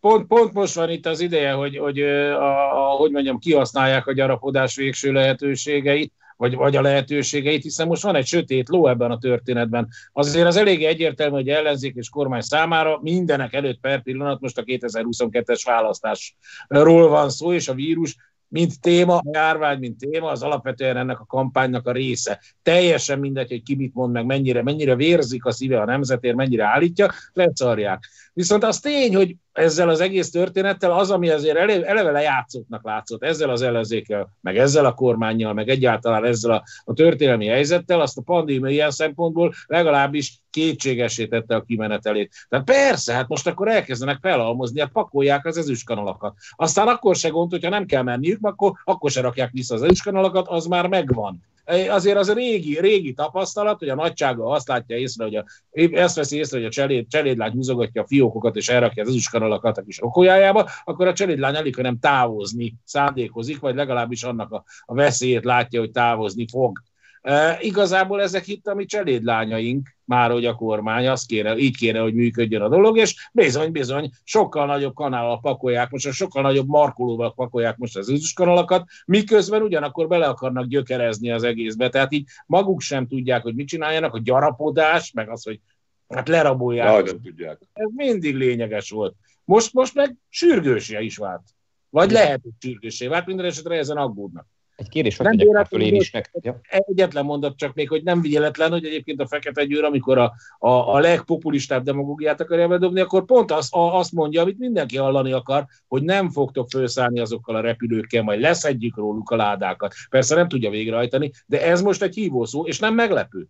[0.01, 4.13] pont, pont most van itt az ideje, hogy, hogy, a, a, hogy mondjam, kihasználják a
[4.13, 9.19] gyarapodás végső lehetőségeit, vagy, vagy a lehetőségeit, hiszen most van egy sötét ló ebben a
[9.19, 9.89] történetben.
[10.13, 14.63] Azért az elég egyértelmű, hogy ellenzék és kormány számára mindenek előtt per pillanat most a
[14.63, 18.17] 2022-es választásról van szó, és a vírus
[18.49, 22.41] mint téma, a járvány, mint téma, az alapvetően ennek a kampánynak a része.
[22.63, 26.65] Teljesen mindegy, hogy ki mit mond meg, mennyire, mennyire vérzik a szíve a nemzetért, mennyire
[26.65, 28.09] állítja, lecarják.
[28.39, 33.51] Viszont az tény, hogy ezzel az egész történettel az, ami azért eleve, lejátszottnak látszott, ezzel
[33.51, 38.23] az ellenzékkel, meg ezzel a kormányjal, meg egyáltalán ezzel a, a történelmi helyzettel, azt a
[38.23, 42.33] pandémia ilyen szempontból legalábbis kétségesé tette a kimenetelét.
[42.49, 46.35] Tehát persze, hát most akkor elkezdenek felalmozni, hát pakolják az ezüstkanalakat.
[46.57, 50.49] Aztán akkor se gond, hogyha nem kell menniük, akkor, akkor se rakják vissza az ezüstkanalakat,
[50.49, 55.25] az már megvan azért az a régi, régi tapasztalat, hogy a nagysága azt látja észre,
[55.25, 59.09] hogy a, ezt veszi észre, hogy a cseléd, cselédlány húzogatja a fiókokat és elrakja az
[59.09, 64.65] ezüstkanalakat a kis okolyájába, akkor a cselédlány alig, nem távozni szándékozik, vagy legalábbis annak a,
[64.85, 66.83] a veszélyét látja, hogy távozni fog.
[67.29, 71.99] E, igazából ezek itt a mi cselédlányaink, már hogy a kormány, az kéne, így kéne,
[71.99, 77.35] hogy működjön a dolog, és bizony, bizony, sokkal nagyobb kanállal pakolják most, sokkal nagyobb markolóval
[77.35, 81.89] pakolják most az kanalakat, miközben ugyanakkor bele akarnak gyökerezni az egészbe.
[81.89, 85.61] Tehát így maguk sem tudják, hogy mit csináljanak, a gyarapodás, meg az, hogy
[86.09, 86.97] hát lerabolják.
[86.97, 87.61] Ja, nem tudják.
[87.73, 89.15] Ez mindig lényeges volt.
[89.45, 91.43] Most, most meg sürgősje is vált.
[91.91, 94.47] Vagy lehet, hogy sürgősé vált, minden esetre ezen aggódnak.
[94.79, 96.31] Egy kérdés, hogy tegyek már föl én is meg.
[96.41, 96.61] Ja.
[96.69, 100.69] Egyetlen mondat csak még, hogy nem véletlen, hogy egyébként a Fekete Győr, amikor a, a,
[100.69, 105.67] a legpopulistább demagógiát akarja bedobni, akkor pont azt, a, azt mondja, amit mindenki hallani akar,
[105.89, 109.95] hogy nem fogtok felszállni azokkal a repülőkkel, majd leszedjük róluk a ládákat.
[110.11, 113.49] Persze nem tudja végrehajtani, de ez most egy hívószó, és nem meglepő.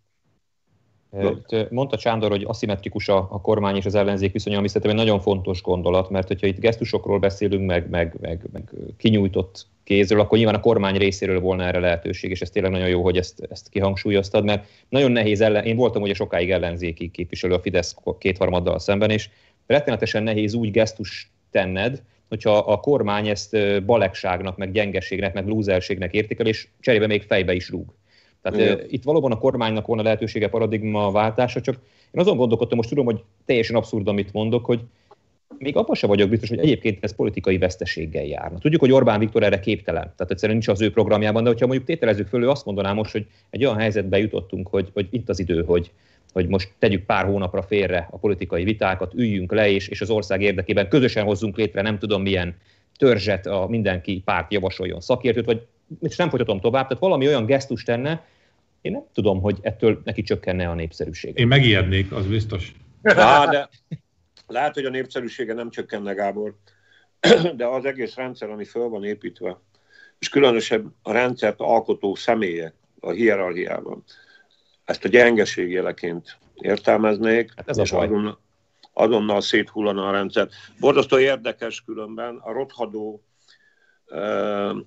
[1.71, 5.21] Mondta Csándor, hogy aszimmetrikus a, a kormány és az ellenzék viszonya, ami szerintem egy nagyon
[5.21, 10.55] fontos gondolat, mert hogyha itt gesztusokról beszélünk, meg, meg, meg, meg kinyújtott kézről, akkor nyilván
[10.55, 14.45] a kormány részéről volna erre lehetőség, és ez tényleg nagyon jó, hogy ezt, ezt kihangsúlyoztad,
[14.45, 19.29] mert nagyon nehéz ellen, én voltam ugye sokáig ellenzéki képviselő a Fidesz kétharmaddal szemben, és
[19.67, 26.47] rettenetesen nehéz úgy gesztus tenned, hogyha a kormány ezt balekságnak, meg gyengeségnek, meg lúzerségnek értékel,
[26.47, 27.95] és cserébe még fejbe is rúg.
[28.43, 28.87] Tehát Igen.
[28.89, 31.79] itt valóban a kormánynak volna lehetősége paradigma váltása, csak
[32.11, 34.81] én azon gondolkodtam, most tudom, hogy teljesen abszurd, amit mondok, hogy
[35.59, 38.59] még abban sem vagyok biztos, hogy egyébként ez politikai veszteséggel járna.
[38.59, 41.87] Tudjuk, hogy Orbán Viktor erre képtelen, tehát egyszerűen nincs az ő programjában, de hogyha mondjuk
[41.87, 45.39] tételezzük föl, ő azt mondaná most, hogy egy olyan helyzetbe jutottunk, hogy, hogy itt az
[45.39, 45.91] idő, hogy,
[46.33, 50.43] hogy most tegyük pár hónapra félre a politikai vitákat, üljünk le, és, és az ország
[50.43, 52.57] érdekében közösen hozzunk létre nem tudom milyen
[52.97, 55.63] törzset, a mindenki párt javasoljon szakértőt, vagy
[56.01, 58.27] és nem folytatom tovább, tehát valami olyan gesztus tenne,
[58.81, 61.39] én nem tudom, hogy ettől neki csökkenne a népszerűség.
[61.39, 62.73] Én megijednék, az biztos.
[63.03, 63.69] Á, de
[64.47, 66.55] lehet, hogy a népszerűsége nem csökkenne, Gábor,
[67.57, 69.61] de az egész rendszer, ami föl van építve,
[70.19, 74.05] és különösen a rendszert alkotó személyek a hierarchiában,
[74.85, 78.07] ezt a gyengeség jeleként értelmeznék, hát ez a és baj.
[78.07, 78.41] azonnal,
[78.93, 80.49] azonnal széthullana a rendszer.
[80.81, 83.23] Borzasztó érdekes különben a rothadó,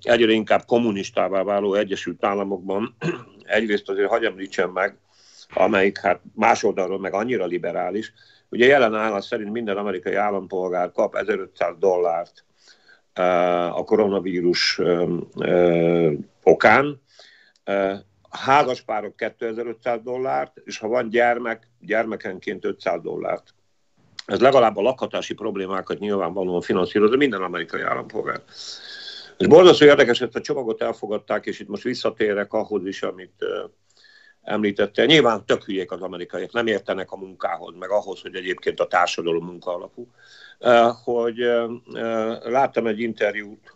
[0.01, 2.95] egyre inkább kommunistává váló Egyesült Államokban
[3.43, 4.97] egyrészt azért hagyj említsem meg,
[5.53, 8.13] amelyik hát más oldalról meg annyira liberális,
[8.49, 12.45] ugye jelen állat szerint minden amerikai állampolgár kap 1500 dollárt
[13.73, 14.81] a koronavírus
[16.43, 17.01] okán,
[18.29, 23.53] házaspárok 2500 dollárt, és ha van gyermek, gyermekenként 500 dollárt.
[24.25, 28.41] Ez legalább a lakhatási problémákat nyilvánvalóan finanszírozza minden amerikai állampolgár.
[29.41, 33.45] És borzasztó érdekes, ezt a csomagot elfogadták, és itt most visszatérek ahhoz is, amit
[34.41, 35.05] említette.
[35.05, 39.45] Nyilván tök hülyék az amerikaiak, nem értenek a munkához, meg ahhoz, hogy egyébként a társadalom
[39.45, 40.07] munka alapú.
[41.03, 41.37] Hogy
[42.43, 43.75] láttam egy interjút,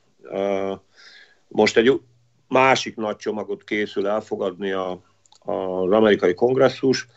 [1.47, 2.01] most egy
[2.47, 4.91] másik nagy csomagot készül elfogadni a,
[5.39, 7.08] az amerikai kongresszus,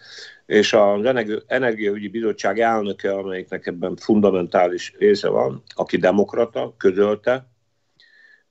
[0.47, 1.01] és az
[1.47, 7.47] Energiaügyi Bizottság elnöke, amelyiknek ebben fundamentális része van, aki demokrata, közölte,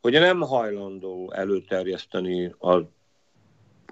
[0.08, 2.84] hogy nem hajlandó előterjeszteni az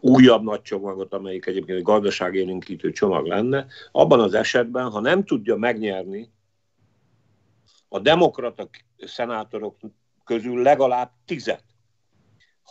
[0.01, 5.55] újabb nagy csomagot, amelyik egyébként egy gazdaságélénkítő csomag lenne, abban az esetben, ha nem tudja
[5.55, 6.31] megnyerni
[7.89, 9.77] a demokrata szenátorok
[10.23, 11.63] közül legalább tizet.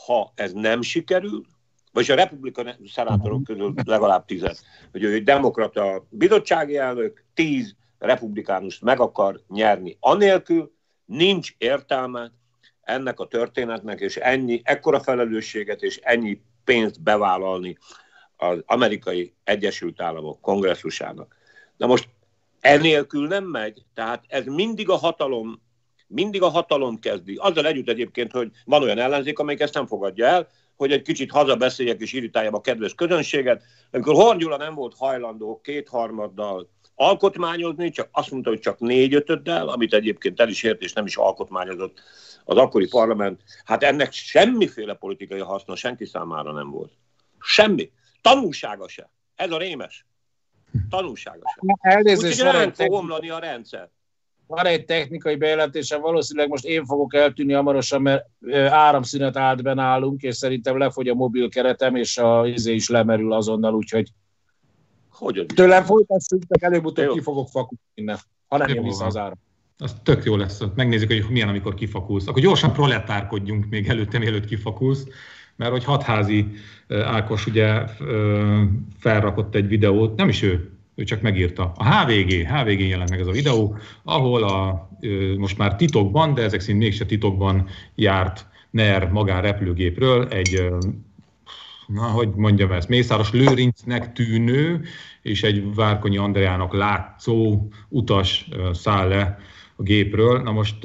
[0.07, 1.45] Ha ez nem sikerül,
[1.93, 9.01] vagy a republikai szenátorok közül legalább tizet, hogy ő demokrata bizottsági elnök, tíz republikánust meg
[9.01, 9.97] akar nyerni.
[10.01, 10.73] Anélkül
[11.05, 12.33] nincs értelme
[12.85, 17.79] ennek a történetnek, és ennyi, ekkora felelősséget és ennyi pénzt bevállalni
[18.37, 21.37] az amerikai Egyesült Államok kongresszusának.
[21.77, 22.09] Na most
[22.61, 25.63] enélkül nem megy, tehát ez mindig a hatalom,
[26.07, 27.37] mindig a hatalom kezdi.
[27.37, 31.31] Azzal együtt egyébként, hogy van olyan ellenzék, amelyik ezt nem fogadja el, hogy egy kicsit
[31.31, 33.63] hazabeszéljek és irritáljam a kedves közönséget.
[33.93, 39.95] Amikor Horn Gyula nem volt hajlandó kétharmaddal alkotmányozni, csak azt mondta, hogy csak négy-ötöddel, amit
[39.95, 42.01] egyébként el is ért, és nem is alkotmányozott
[42.45, 46.93] az akkori parlament, hát ennek semmiféle politikai haszna senki számára nem volt.
[47.41, 47.91] Semmi.
[48.23, 49.11] Tanulsága se.
[49.35, 50.07] Ez a rémes.
[50.89, 51.77] Tanulsága se.
[51.81, 53.91] Elnézést, Úgyhogy nem fog omlani a rendszer.
[54.47, 58.27] Van egy technikai bejelentésem, valószínűleg most én fogok eltűnni hamarosan, mert
[58.71, 63.33] áramszünet állt be nálunk, és szerintem lefogy a mobil keretem, és a izé is lemerül
[63.33, 64.09] azonnal, úgyhogy
[65.15, 69.39] hogy tőlem folytassuk, előbb-utóbb ki fogok fakulni innen, ha nem jön vissza az áram
[69.79, 70.61] az tök jó lesz.
[70.75, 72.27] Megnézzük, hogy milyen, amikor kifakulsz.
[72.27, 75.07] Akkor gyorsan proletárkodjunk még előtte, mielőtt kifakulsz,
[75.57, 76.47] mert hogy hatházi
[76.89, 77.83] Ákos ugye
[78.99, 81.73] felrakott egy videót, nem is ő, ő csak megírta.
[81.77, 84.89] A HVG, HVG jelent meg ez a videó, ahol a,
[85.37, 90.69] most már titokban, de ezek szerint mégse titokban járt NER magánrepülőgépről egy
[91.87, 94.85] na, hogy mondjam ezt, Mészáros Lőrincnek tűnő
[95.23, 99.39] és egy Várkonyi Andreának látszó utas száll le
[99.77, 100.43] a gépről.
[100.43, 100.77] Na most,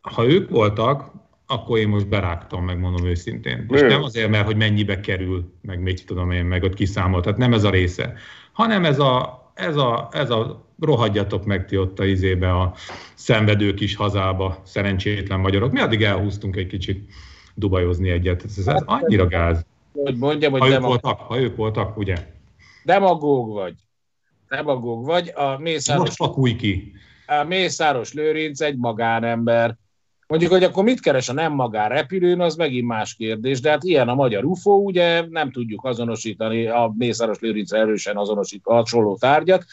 [0.00, 1.12] ha ők voltak,
[1.46, 3.64] akkor én most berágtam, megmondom őszintén.
[3.68, 7.38] Most nem azért, mert hogy mennyibe kerül, meg mit tudom én, meg ott kiszámolt, tehát
[7.38, 8.14] nem ez a része,
[8.52, 12.74] hanem ez a, ez a, ez a rohadjatok meg ti ott a izébe a
[13.14, 15.72] szenvedő kis hazába, szerencsétlen magyarok.
[15.72, 17.10] Mi addig elhúztunk egy kicsit
[17.54, 18.44] dubajozni egyet.
[18.44, 19.66] Ez, ez annyira gáz.
[20.02, 22.16] Hogy mondjam, hogy ha ők, voltak, ha ők voltak, ugye?
[22.84, 23.74] Demagóg vagy.
[24.48, 25.32] Demagóg vagy.
[25.34, 26.02] A Mészáros...
[26.02, 26.92] Most fakulj ki.
[27.46, 29.76] Mészáros Lőrinc egy magánember.
[30.26, 33.84] Mondjuk, hogy akkor mit keres a nem magán repülőn, az megint más kérdés, de hát
[33.84, 39.64] ilyen a magyar UFO, ugye nem tudjuk azonosítani a Mészáros Lőrinc erősen azonosít hasonló tárgyat,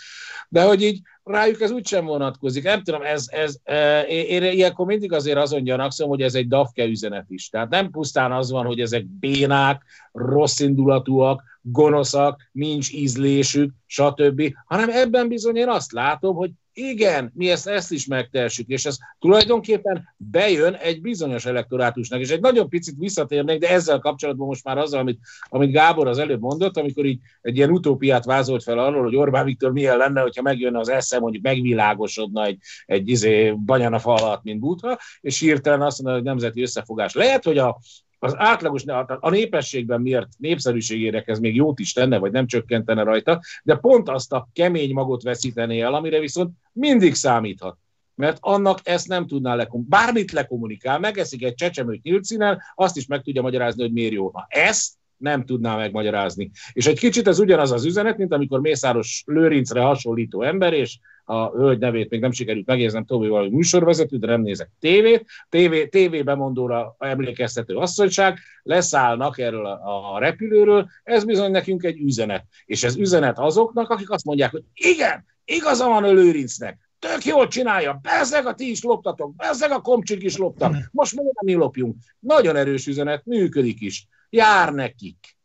[0.50, 2.64] de hogy így rájuk ez úgysem vonatkozik.
[2.64, 6.86] Nem tudom, ez, ez, e, én ilyenkor mindig azért azon gyanakszom, hogy ez egy dafke
[6.86, 7.50] üzenet is.
[7.50, 14.90] Tehát nem pusztán az van, hogy ezek bénák, rossz indulatúak, gonoszak, nincs ízlésük, stb., hanem
[14.90, 20.16] ebben bizony én azt látom, hogy igen, mi ezt, ezt is megtessük, és ez tulajdonképpen
[20.18, 25.00] bejön egy bizonyos elektorátusnak, és egy nagyon picit visszatérnék, de ezzel kapcsolatban most már azzal,
[25.00, 25.20] amit,
[25.50, 29.46] amit Gábor az előbb mondott, amikor így egy ilyen utópiát vázolt fel arról, hogy Orbán
[29.46, 34.60] Viktor milyen lenne, hogyha megjönne az esze, mondjuk megvilágosodna egy, egy izé, banyana falat, mint
[34.60, 37.14] butha, és hirtelen azt mondja, hogy nemzeti összefogás.
[37.14, 37.80] Lehet, hogy a,
[38.24, 38.84] az átlagos,
[39.20, 44.10] a népességben miért népszerűségére ez még jót is tenne, vagy nem csökkentene rajta, de pont
[44.10, 47.78] azt a kemény magot veszítené el, amire viszont mindig számíthat.
[48.16, 53.08] Mert annak ezt nem tudná lekom, bármit lekommunikál, megeszik egy csecsemőt nyílt színen, azt is
[53.08, 54.30] meg tudja magyarázni, hogy miért jó.
[54.34, 56.52] Na ezt nem tudná megmagyarázni.
[56.74, 61.50] És egy kicsit ez ugyanaz az üzenet, mint amikor Mészáros Lőrincre hasonlító ember, és a
[61.50, 66.24] hölgy nevét még nem sikerült megjegyeznem, Tobi valami műsorvezető, de nem nézek tévét, TV, TV
[66.24, 72.46] bemondóra emlékeztető asszonyság, leszállnak erről a, a repülőről, ez bizony nekünk egy üzenet.
[72.66, 77.48] És ez üzenet azoknak, akik azt mondják, hogy igen, igaza van a Lőrincnek, tök jól
[77.48, 81.62] csinálja, bezzeg a ti is loptatok, bezzeg a komcsik is loptak, most miért nem mi
[81.62, 81.96] lopjunk?
[82.20, 84.08] Nagyon erős üzenet, működik is.
[84.30, 85.36] Jár nekik.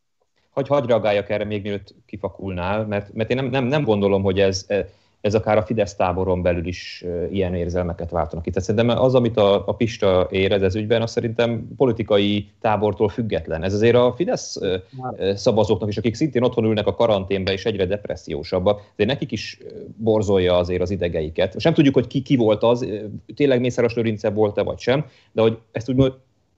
[0.49, 4.39] Hogy hagyj reagáljak erre még mielőtt kifakulnál, mert, mert én nem, nem, nem gondolom, hogy
[4.39, 4.65] ez,
[5.21, 8.49] ez akár a Fidesz táboron belül is ilyen érzelmeket váltanak ki.
[8.49, 13.63] Tehát szerintem az, amit a, a Pista érez ez ügyben, az szerintem politikai tábortól független.
[13.63, 14.59] Ez azért a Fidesz
[15.33, 19.57] szavazóknak is, akik szintén otthon ülnek a karanténbe, és egyre depressziósabbak, de nekik is
[19.95, 21.53] borzolja azért az idegeiket.
[21.53, 22.87] Most nem tudjuk, hogy ki, ki volt az,
[23.35, 26.13] tényleg Mészáros Lőrince volt-e vagy sem, de hogy ezt úgy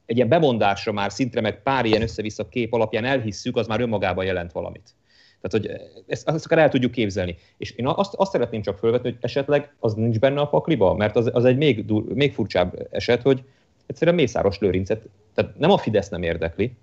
[0.06, 4.26] egy ilyen bemondásra már szintre, meg pár ilyen össze-vissza kép alapján elhisszük, az már önmagában
[4.26, 4.93] jelent valamit.
[5.41, 7.38] Tehát, hogy ezt, ezt akár el tudjuk képzelni.
[7.58, 11.15] És én azt, azt szeretném csak felvetni, hogy esetleg az nincs benne a pakliba, mert
[11.15, 13.43] az, az egy még, dur, még furcsább eset, hogy
[13.86, 15.02] egyszerűen Mészáros Lőrincet,
[15.34, 16.73] tehát nem a Fidesz nem érdekli,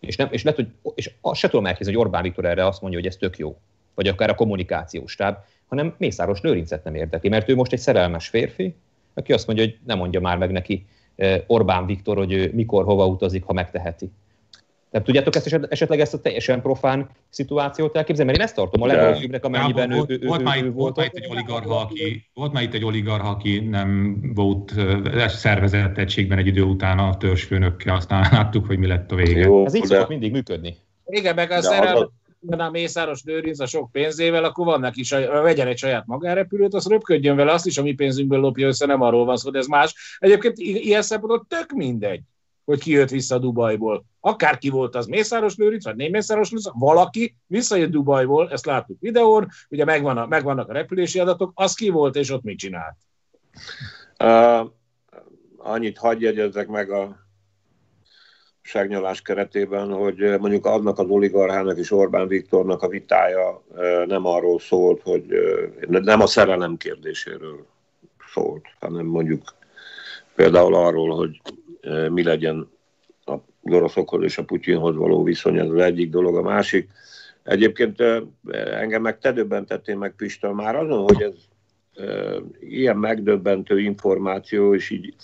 [0.00, 2.80] és, nem, és, lehet, hogy, és azt se tudom elképzelni, hogy Orbán Viktor erre azt
[2.80, 3.56] mondja, hogy ez tök jó,
[3.94, 8.28] vagy akár a kommunikációs táb, hanem Mészáros Lőrincet nem érdekli, mert ő most egy szerelmes
[8.28, 8.74] férfi,
[9.14, 10.86] aki azt mondja, hogy nem mondja már meg neki
[11.46, 14.10] Orbán Viktor, hogy ő mikor, hova utazik, ha megteheti.
[14.92, 18.30] Tehát tudjátok ezt esetleg ezt a teljesen profán szituációt elképzelni?
[18.30, 21.14] Mert én ezt tartom a legrosszabbnak, amennyiben ő, ő, volt, ő, már itt, volt, itt
[21.14, 24.74] egy oligarha, aki, volt már itt egy oligarha, aki nem volt
[25.26, 29.40] szervezett egységben egy idő után a törzsfőnökkel, aztán láttuk, hogy mi lett a vége.
[29.40, 30.76] Jó, Ez így szokott mindig működni.
[31.06, 32.10] Igen, meg a szerelmet
[32.50, 35.02] a Mészáros Lőrinc a sok pénzével, akkor van neki,
[35.42, 39.02] vegyen egy saját magárepülőt, azt röpködjön vele, azt is a mi pénzünkből lopja össze, nem
[39.02, 40.16] arról van szó, de ez más.
[40.18, 42.20] Egyébként ilyen szempontból tök mindegy,
[42.64, 44.04] hogy ki jött vissza Dubajból.
[44.20, 49.48] Akár ki volt az Mészáros Lőrinc, vagy nem Mészáros valaki visszajött Dubajból, ezt láttuk videón,
[49.68, 52.96] ugye megvan a, megvannak a repülési adatok, az ki volt, és ott mit csinált?
[54.18, 54.70] Uh,
[55.56, 57.22] annyit hagyj jegyezzek meg a
[58.62, 63.62] ságnyalás keretében, hogy mondjuk annak az oligarchának és Orbán Viktornak a vitája
[64.06, 65.24] nem arról szólt, hogy
[65.88, 67.66] nem a szerelem kérdéséről
[68.32, 69.54] szólt, hanem mondjuk
[70.34, 71.40] például arról, hogy
[72.10, 72.70] mi legyen
[73.24, 76.36] a oroszokhoz és a Putyinhoz való viszony, ez az egyik dolog.
[76.36, 76.90] A másik,
[77.42, 78.02] egyébként
[78.52, 81.34] engem meg te döbbentettél meg Pista már azon, hogy ez
[82.60, 85.14] ilyen megdöbbentő információ, és így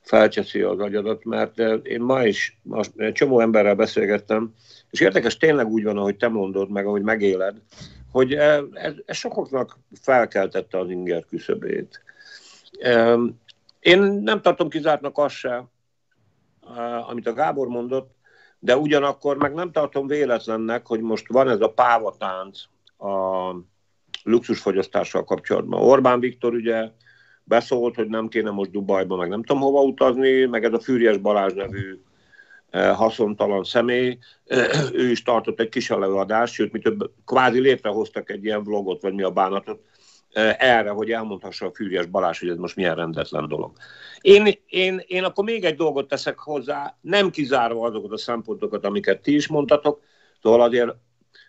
[0.00, 4.54] felcseszi az agyadat, mert én ma is most egy csomó emberrel beszélgettem,
[4.90, 7.56] és érdekes, tényleg úgy van, ahogy te mondod, meg ahogy megéled,
[8.10, 12.02] hogy ez, ez sokaknak felkeltette az inger küszöbét.
[13.80, 15.64] Én nem tartom kizártnak azt se,
[17.08, 18.14] amit a Gábor mondott,
[18.58, 22.60] de ugyanakkor meg nem tartom véletlennek, hogy most van ez a pávatánc
[22.98, 23.50] a
[24.22, 25.82] luxusfogyasztással kapcsolatban.
[25.82, 26.90] Orbán Viktor ugye
[27.44, 31.16] beszólt, hogy nem kéne most Dubajba, meg nem tudom hova utazni, meg ez a Fűries
[31.16, 32.00] Balázs nevű
[32.70, 38.30] eh, haszontalan személy, eh, ő is tartott egy kis előadást, sőt, mi több, kvázi létrehoztak
[38.30, 39.80] egy ilyen vlogot, vagy mi a bánatot,
[40.58, 43.72] erre, hogy elmondhassa a Fűries Balázs, hogy ez most milyen rendetlen dolog.
[44.20, 49.22] Én, én, én akkor még egy dolgot teszek hozzá, nem kizárva azokat a szempontokat, amiket
[49.22, 50.02] ti is mondtatok,
[50.42, 50.94] szóval azért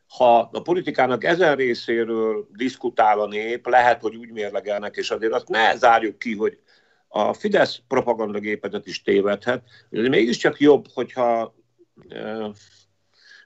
[0.07, 5.49] ha a politikának ezen részéről diszkutál a nép, lehet, hogy úgy mérlegelnek, és azért azt
[5.49, 6.59] ne zárjuk ki, hogy
[7.07, 11.55] a Fidesz propagandagépezet is tévedhet, de mégiscsak jobb, hogyha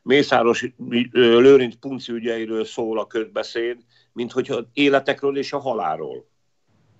[0.02, 0.66] Mészáros
[1.12, 3.78] Lőrinc punci ügyeiről szól a közbeszéd,
[4.14, 6.28] mint hogyha életekről és a halálról.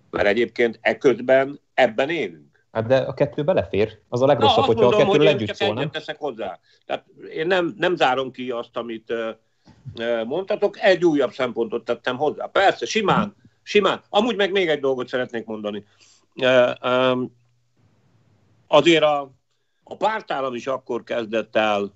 [0.10, 2.48] Mert egyébként e közben ebben élünk.
[2.72, 4.00] Hát de a kettő belefér.
[4.10, 5.92] Az a legrosszabb, Na, hogyha mondom, a kettőről együtt szól, nem?
[5.92, 6.60] teszek hozzá.
[6.86, 9.14] Tehát én nem, nem zárom ki azt, amit
[10.26, 12.46] mondtatok, egy újabb szempontot tettem hozzá.
[12.46, 14.02] Persze, simán, simán.
[14.10, 15.86] Amúgy meg még egy dolgot szeretnék mondani.
[18.68, 19.32] Azért a,
[19.84, 21.94] a pártállam is akkor kezdett el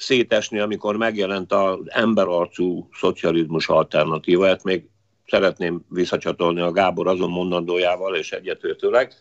[0.00, 4.48] szétesni, amikor megjelent az emberarcú szocializmus alternatíva.
[4.48, 4.88] Ezt még
[5.26, 9.14] szeretném visszacsatolni a Gábor azon mondandójával, és egyetőtőleg,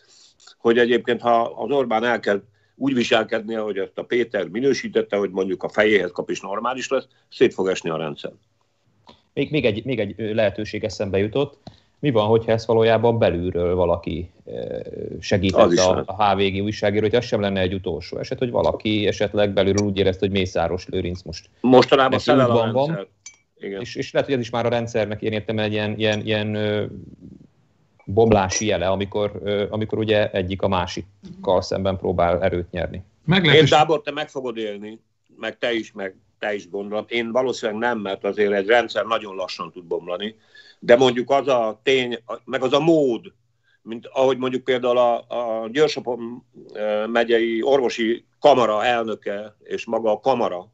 [0.57, 2.41] hogy egyébként ha az Orbán elkezd
[2.75, 7.07] úgy viselkedni, ahogy ezt a Péter minősítette, hogy mondjuk a fejéhez kap is normális lesz,
[7.29, 8.31] szét fog esni a rendszer.
[9.33, 11.57] Még, még, egy, még egy lehetőség eszembe jutott.
[11.99, 14.31] Mi van, hogyha ezt valójában belülről valaki
[15.19, 19.53] segített a, a HVG újságíró, hogy ez sem lenne egy utolsó eset, hogy valaki esetleg
[19.53, 23.07] belülről úgy érezte, hogy Mészáros Lőrinc most Mostanában szelel a van,
[23.57, 23.81] Igen.
[23.81, 26.57] És, és lehet, hogy ez is már a rendszernek én értem egy ilyen, ilyen, ilyen
[28.05, 33.03] bomlási jele, amikor, amikor ugye egyik a másikkal szemben próbál erőt nyerni.
[33.43, 34.99] Én Gábor, te meg fogod élni,
[35.35, 37.05] meg te is, meg te is gondolom.
[37.07, 40.35] Én valószínűleg nem, mert azért egy rendszer nagyon lassan tud bomlani,
[40.79, 43.33] de mondjuk az a tény, meg az a mód,
[43.81, 46.45] mint ahogy mondjuk például a, a Győrsopon
[47.07, 50.71] megyei orvosi kamara elnöke és maga a kamara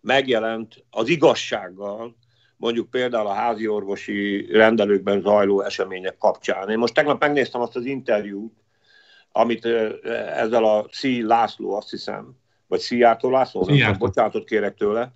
[0.00, 2.16] megjelent az igazsággal,
[2.56, 6.70] mondjuk például a házi orvosi rendelőkben zajló események kapcsán.
[6.70, 8.52] Én most tegnap megnéztem azt az interjút,
[9.32, 9.64] amit
[10.34, 12.39] ezzel a Szí László, azt hiszem,
[12.70, 15.12] vagy Szijjártó László, nem bocsánatot kérek tőle,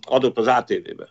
[0.00, 1.08] adott az ATV-be.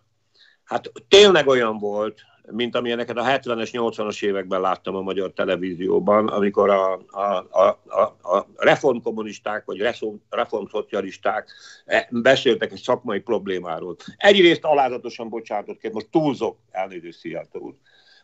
[0.63, 2.21] Hát tényleg olyan volt,
[2.51, 8.01] mint amilyeneket a 70-es, 80-as években láttam a magyar televízióban, amikor a, a, a, a,
[8.35, 9.87] a reformkommunisták vagy
[10.29, 11.51] reformszocialisták
[11.85, 13.95] e, beszéltek egy szakmai problémáról.
[14.17, 17.73] Egyrészt alázatosan bocsánatot kért, most túlzok, elnézést Szijjártó úr,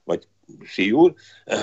[0.03, 0.28] vagy
[0.66, 0.93] Szí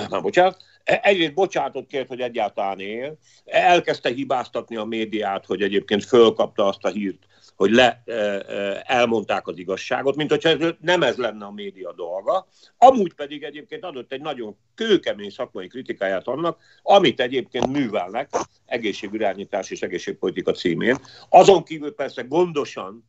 [0.09, 6.65] nem bocsánat, egyrészt bocsánatot kért, hogy egyáltalán él, elkezdte hibáztatni a médiát, hogy egyébként fölkapta
[6.67, 7.23] azt a hírt,
[7.55, 11.93] hogy le, e, e, elmondták az igazságot, mint hogyha ez nem ez lenne a média
[11.93, 12.47] dolga.
[12.77, 18.29] Amúgy pedig egyébként adott egy nagyon kőkemény szakmai kritikáját annak, amit egyébként művelnek
[18.65, 20.97] egészségirányítás és egészségpolitika címén.
[21.29, 23.05] Azon kívül persze gondosan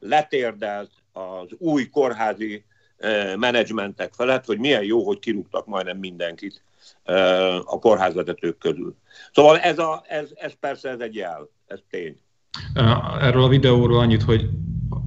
[0.00, 2.64] letérdelt az új kórházi
[2.98, 6.62] e, menedzsmentek felett, hogy milyen jó, hogy kirúgtak majdnem mindenkit
[7.64, 8.96] a kórházvezetők közül.
[9.32, 12.16] Szóval ez, a, ez, ez persze ez egy jel, ez tény.
[13.20, 14.48] Erről a videóról annyit, hogy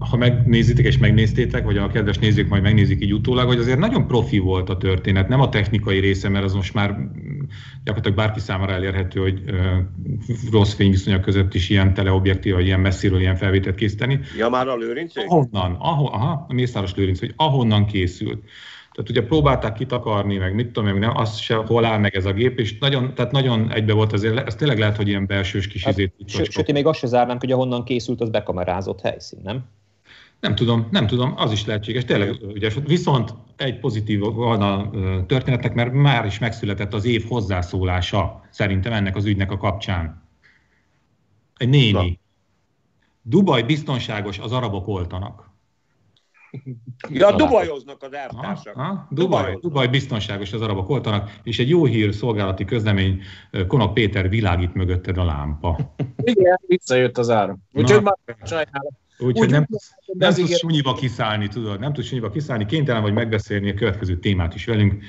[0.09, 4.07] ha megnézitek és megnéztétek, vagy a kedves nézők majd megnézik így utólag, hogy azért nagyon
[4.07, 6.97] profi volt a történet, nem a technikai része, mert az most már
[7.83, 9.43] gyakorlatilag bárki számára elérhető, hogy
[10.51, 14.19] rossz fényviszonyok között is ilyen teleobjektív, vagy ilyen messziről ilyen felvételt készíteni.
[14.37, 15.17] Ja, már a lőrinc?
[15.17, 18.43] Ahonnan, ahol, aha, a Mészáros lőrinc, hogy ahonnan készült.
[18.91, 22.25] Tehát ugye próbálták kitakarni, meg mit tudom, meg nem, az se, hol áll meg ez
[22.25, 25.67] a gép, és nagyon, tehát nagyon egybe volt azért, ez tényleg lehet, hogy ilyen belsős
[25.67, 26.13] kis hát, izét.
[26.25, 29.63] Sőt, sőt, én még azt se zárnánk, hogy ahonnan készült, az bekamerázott helyszín, nem?
[30.39, 32.05] Nem tudom, nem tudom, az is lehetséges.
[32.05, 34.89] Tényleg, ugye, viszont egy pozitív van a
[35.25, 40.21] történetnek, mert már is megszületett az év hozzászólása szerintem ennek az ügynek a kapcsán.
[41.57, 41.91] Egy néni.
[41.91, 42.03] Na.
[43.21, 45.50] Dubaj biztonságos, az arabok oltanak.
[47.09, 48.75] Ja, Dubajoznak az elvtársak.
[48.75, 53.21] Dubaj, Dubaj, Dubaj biztonságos az arabok oltanak, és egy jó hír szolgálati közlemény,
[53.67, 55.95] Konok Péter világít mögötted a lámpa.
[56.17, 57.63] Igen, visszajött az áram.
[57.73, 58.17] Úgyhogy már
[59.19, 59.67] Úgyhogy nem,
[60.17, 64.55] nem tudsz sunyiba kiszállni, tudod, nem tudsz sunyiba kiszállni, kénytelen vagy megbeszélni a következő témát
[64.55, 65.03] is velünk.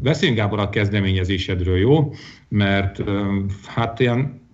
[0.00, 2.12] Beszéljünk Gábor a kezdeményezésedről, jó?
[2.48, 3.02] Mert
[3.66, 4.48] hát ilyen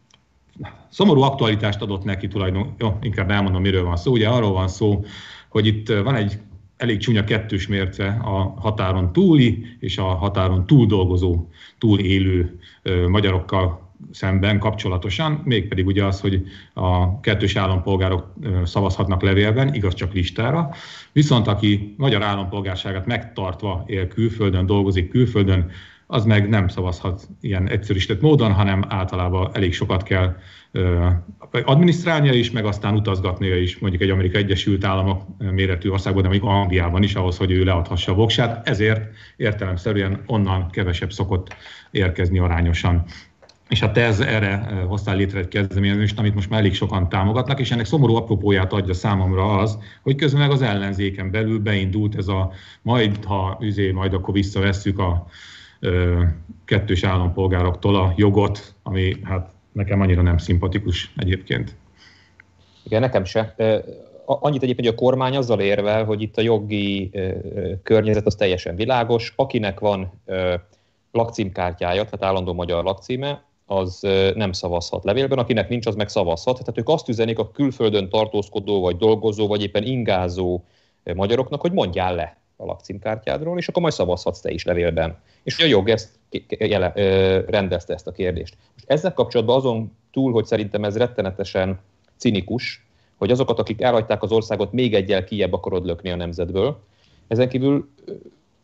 [0.89, 4.13] szomorú aktualitást adott neki tulajdon, jó, inkább elmondom, miről van szó.
[4.13, 5.05] Ugye arról van szó,
[5.53, 6.39] hogy itt van egy
[6.77, 11.49] elég csúnya kettős mérce a határon túli és a határon túl dolgozó,
[11.79, 12.59] túl élő
[13.09, 16.43] magyarokkal szemben kapcsolatosan, mégpedig ugye az, hogy
[16.75, 18.35] a kettős állampolgárok
[18.65, 20.71] szavazhatnak levélben, igaz csak listára,
[21.13, 25.71] viszont aki magyar állampolgárságát megtartva él külföldön, dolgozik külföldön,
[26.07, 30.37] az meg nem szavazhat ilyen egyszerűsített módon, hanem általában elég sokat kell
[31.65, 36.51] adminisztrálnia is, meg aztán utazgatnia is mondjuk egy Amerika Egyesült Államok méretű országban, de mondjuk
[36.51, 41.55] Angliában is ahhoz, hogy ő leadhassa a voksát, ezért értelemszerűen onnan kevesebb szokott
[41.91, 43.05] érkezni arányosan.
[43.69, 44.57] És hát ez, erre
[44.87, 48.95] hoztál létre egy kezdeményezést, amit most már elég sokan támogatnak, és ennek szomorú apropóját adja
[48.95, 52.51] számomra az, hogy közben meg az ellenzéken belül beindult ez a
[52.83, 55.27] majd, ha üzé, majd akkor visszavesszük a
[56.65, 61.77] kettős állampolgároktól a jogot, ami hát nekem annyira nem szimpatikus egyébként.
[62.85, 63.55] Igen, nekem se.
[64.25, 67.11] Annyit egyébként, hogy a kormány azzal érvel, hogy itt a jogi
[67.83, 69.33] környezet az teljesen világos.
[69.37, 70.13] Akinek van
[71.13, 74.01] lakcímkártyája, tehát állandó magyar lakcíme, az
[74.35, 76.59] nem szavazhat levélben, akinek nincs, az meg szavazhat.
[76.59, 80.65] Tehát ők azt üzenik a külföldön tartózkodó, vagy dolgozó, vagy éppen ingázó
[81.15, 85.19] magyaroknak, hogy mondjál le a lakcímkártyádról, és akkor majd szavazhatsz te is levélben.
[85.43, 86.11] És a jog ezt
[86.49, 86.93] jele,
[87.49, 88.57] rendezte ezt a kérdést.
[88.73, 91.81] Most ezzel kapcsolatban azon túl, hogy szerintem ez rettenetesen
[92.17, 96.81] cinikus, hogy azokat, akik elhagyták az országot, még egyel kijebb akarod lökni a nemzetből.
[97.29, 97.89] Ezen kívül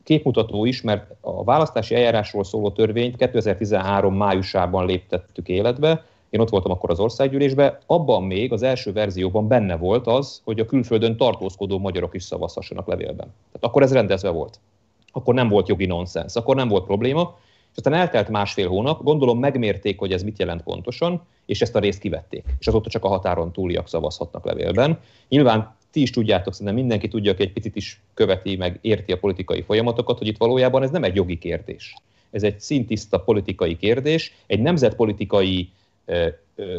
[0.03, 6.71] képmutató is, mert a választási eljárásról szóló törvényt 2013 májusában léptettük életbe, én ott voltam
[6.71, 11.79] akkor az országgyűlésben, abban még az első verzióban benne volt az, hogy a külföldön tartózkodó
[11.79, 13.27] magyarok is szavazhassanak levélben.
[13.27, 14.61] Tehát akkor ez rendezve volt.
[15.12, 17.39] Akkor nem volt jogi nonsens, akkor nem volt probléma,
[17.79, 21.99] aztán eltelt másfél hónap, gondolom megmérték, hogy ez mit jelent pontosan, és ezt a részt
[21.99, 22.45] kivették.
[22.59, 24.99] És azóta csak a határon túliak szavazhatnak levélben.
[25.29, 29.18] Nyilván ti is tudjátok, szerintem mindenki tudja, aki egy picit is követi, meg érti a
[29.18, 31.95] politikai folyamatokat, hogy itt valójában ez nem egy jogi kérdés.
[32.31, 35.70] Ez egy szintiszta politikai kérdés, egy nemzetpolitikai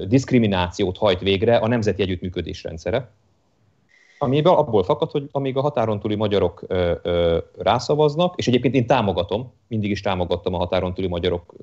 [0.08, 3.12] diszkriminációt hajt végre a nemzeti együttműködés rendszere,
[4.20, 8.86] amiből abból fakad, hogy amíg a határon túli magyarok ö, ö, rászavaznak, és egyébként én
[8.86, 11.54] támogatom, mindig is támogattam a határon túli magyarok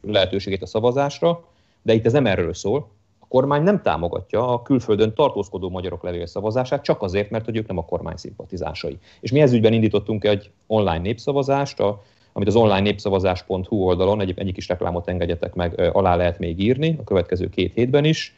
[0.00, 1.44] lehetőségét a szavazásra,
[1.82, 2.88] de itt ez nem erről szól.
[3.18, 7.78] A kormány nem támogatja a külföldön tartózkodó magyarok levélszavazását, csak azért, mert hogy ők nem
[7.78, 8.98] a kormány szimpatizásai.
[9.20, 12.02] És mi ez ügyben indítottunk egy online népszavazást, a
[12.32, 16.96] amit az online népszavazás.hu oldalon, egy, egyik is reklámot engedjetek meg, alá lehet még írni
[17.00, 18.34] a következő két hétben is.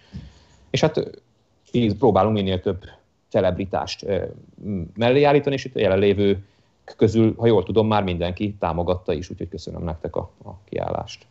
[0.70, 1.22] És hát
[1.70, 2.84] így próbálunk minél több
[3.34, 4.06] celebritást
[4.94, 6.44] mellé állítani, és itt a jelenlévő
[6.96, 11.26] közül, ha jól tudom, már mindenki támogatta is, úgyhogy köszönöm nektek a, a kiállást.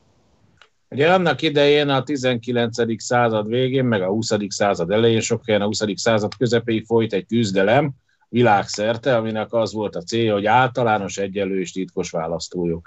[0.89, 3.01] Ugye annak idején a 19.
[3.03, 4.31] század végén, meg a 20.
[4.47, 5.81] század elején, sok helyen a 20.
[5.95, 7.91] század közepéig folyt egy küzdelem,
[8.29, 12.81] világszerte, aminek az volt a célja, hogy általános egyenlő és titkos választójog.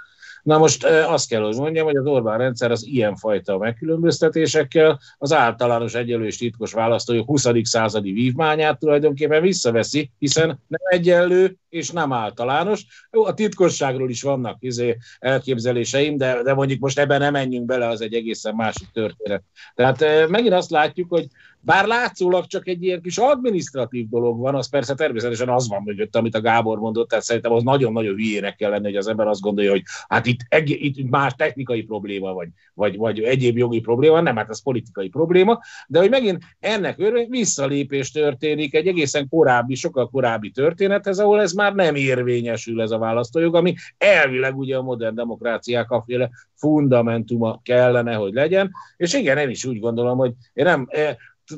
[0.46, 5.94] Na most azt kell, hogy mondjam, hogy az Orbán rendszer az ilyenfajta megkülönböztetésekkel az általános
[5.94, 7.46] egyenlő és titkos választójog 20.
[7.62, 12.84] századi vívmányát tulajdonképpen visszaveszi, hiszen nem egyenlő és nem általános.
[13.10, 18.00] A titkosságról is vannak izé, elképzeléseim, de, de mondjuk most ebben nem menjünk bele, az
[18.00, 19.42] egy egészen másik történet.
[19.74, 21.26] Tehát megint azt látjuk, hogy
[21.66, 26.16] bár látszólag csak egy ilyen kis administratív dolog van, az persze természetesen az van mögött,
[26.16, 29.40] amit a Gábor mondott, tehát szerintem az nagyon-nagyon hülyének kell lenni, hogy az ember azt
[29.40, 34.36] gondolja, hogy hát itt, itt más technikai probléma, vagy, vagy, vagy egyéb jogi probléma, nem,
[34.36, 40.08] hát ez politikai probléma, de hogy megint ennek örvény visszalépés történik egy egészen korábbi, sokkal
[40.08, 45.14] korábbi történethez, ahol ez már nem érvényesül ez a választójog, ami elvileg ugye a modern
[45.14, 50.64] demokráciák a féle fundamentuma kellene, hogy legyen, és igen, én is úgy gondolom, hogy én
[50.64, 50.88] nem,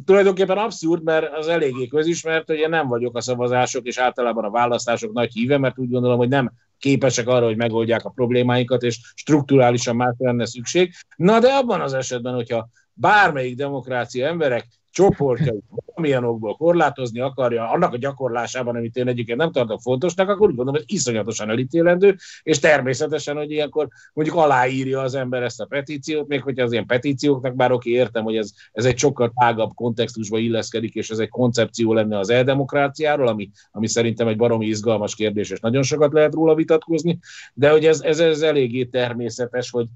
[0.04, 4.50] tulajdonképpen abszurd, mert az eléggé közismert, hogy én nem vagyok a szavazások és általában a
[4.50, 9.00] választások nagy híve, mert úgy gondolom, hogy nem képesek arra, hogy megoldják a problémáinkat, és
[9.14, 10.92] strukturálisan már lenne szükség.
[11.16, 17.92] Na de abban az esetben, hogyha bármelyik demokrácia emberek csoportjait valamilyen okból korlátozni akarja, annak
[17.92, 22.58] a gyakorlásában, amit én egyébként nem tartok fontosnak, akkor úgy gondolom, hogy iszonyatosan elítélendő, és
[22.58, 27.54] természetesen, hogy ilyenkor mondjuk aláírja az ember ezt a petíciót, még hogyha az ilyen petícióknak,
[27.54, 31.92] bár oké, értem, hogy ez, ez egy sokkal tágabb kontextusba illeszkedik, és ez egy koncepció
[31.92, 36.54] lenne az eldemokráciáról, ami, ami szerintem egy baromi izgalmas kérdés, és nagyon sokat lehet róla
[36.54, 37.18] vitatkozni,
[37.54, 39.86] de hogy ez, ez, ez eléggé természetes, hogy,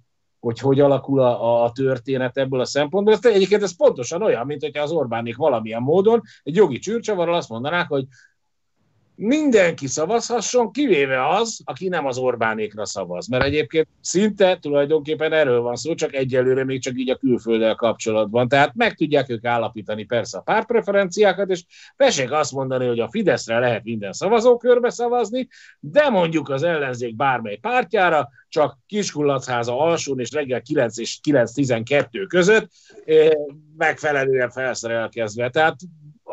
[0.42, 3.14] hogy hogy alakul a, a történet ebből a szempontból.
[3.14, 7.48] Ez, egyébként ez pontosan olyan, mint hogyha az Orbánik valamilyen módon egy jogi csürcsavarral azt
[7.48, 8.04] mondanák, hogy
[9.22, 13.28] mindenki szavazhasson, kivéve az, aki nem az Orbánékra szavaz.
[13.28, 18.48] Mert egyébként szinte tulajdonképpen erről van szó, csak egyelőre még csak így a külfölddel kapcsolatban.
[18.48, 21.64] Tehát meg tudják ők állapítani persze a pártpreferenciákat, és
[21.96, 25.48] tessék azt mondani, hogy a Fideszre lehet minden szavazókörbe szavazni,
[25.80, 32.70] de mondjuk az ellenzék bármely pártjára, csak Kiskullacháza alsón és reggel 9 és 9.12 között
[33.04, 33.30] eh,
[33.76, 35.50] megfelelően felszerelkezve.
[35.50, 35.76] Tehát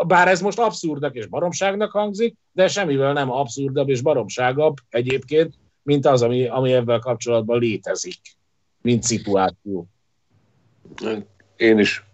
[0.08, 6.06] bár ez most abszurdnak és baromságnak hangzik, de semmivel nem abszurdabb és baromságabb egyébként, mint
[6.06, 8.20] az, ami, ami ebben kapcsolatban létezik,
[8.82, 9.88] mint szituáció.
[11.56, 12.06] Én is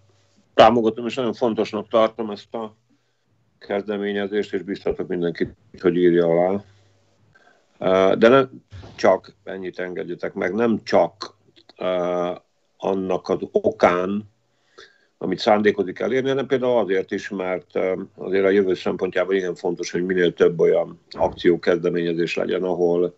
[0.54, 2.76] támogatom, és nagyon fontosnak tartom ezt a
[3.60, 6.64] kezdeményezést, és biztatok mindenkit, hogy írja alá.
[8.16, 8.50] De nem
[8.96, 11.38] csak, ennyit engedjetek meg, nem csak
[12.78, 14.34] annak az okán,
[15.18, 17.80] amit szándékozik elérni, hanem például azért is, mert
[18.16, 23.18] azért a jövő szempontjában igen fontos, hogy minél több olyan akció kezdeményezés legyen, ahol,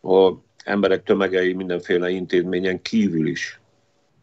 [0.00, 3.60] ahol emberek tömegei mindenféle intézményen kívül is,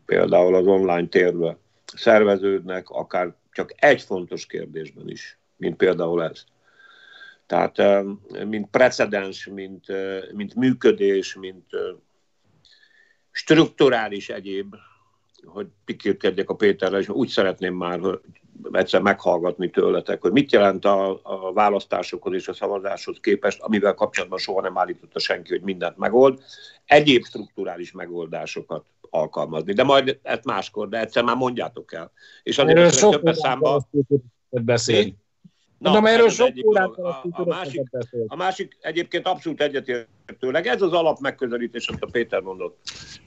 [0.06, 1.58] például az online térbe
[1.96, 6.44] szerveződnek, akár csak egy fontos kérdésben is, mint például ez.
[7.46, 8.04] Tehát
[8.46, 9.86] mint precedens, mint,
[10.34, 11.66] mint működés, mint
[13.32, 14.76] strukturális egyéb
[15.46, 18.20] hogy pikírkedjek a Péterrel, és úgy szeretném már hogy
[18.72, 24.40] egyszer meghallgatni tőletek, hogy mit jelent a, a választásokhoz és a szavazáshoz képest, amivel kapcsolatban
[24.40, 26.40] soha nem állította senki, hogy mindent megold,
[26.86, 29.74] egyéb strukturális megoldásokat alkalmazni.
[29.74, 32.12] De majd ezt máskor, de egyszer már mondjátok el.
[32.44, 33.88] És azért sok többes számban...
[34.50, 35.18] beszélni.
[35.80, 37.90] Na, Mondom, erről sok órát a, a, másik,
[38.28, 42.78] a másik egyébként abszolút egyetértőleg, ez az alap megközelítés, amit a Péter mondott.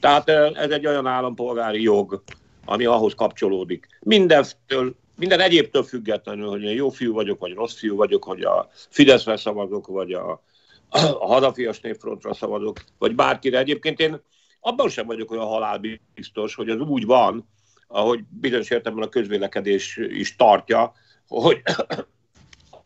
[0.00, 2.22] Tehát ez egy olyan állampolgári jog,
[2.64, 3.86] ami ahhoz kapcsolódik.
[4.00, 8.68] Mindentől, minden egyébtől függetlenül, hogy én jó fiú vagyok, vagy rossz fiú vagyok, hogy a
[8.72, 10.42] Fideszre szavazok, vagy a,
[10.90, 13.58] a Hadafias Népfrontra szavazok, vagy bárkire.
[13.58, 14.20] Egyébként én
[14.60, 17.48] abban sem vagyok olyan halálbiztos, hogy az úgy van,
[17.86, 20.92] ahogy bizonyos értelemben a közvélekedés is tartja,
[21.28, 21.62] hogy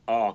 [0.07, 0.35] a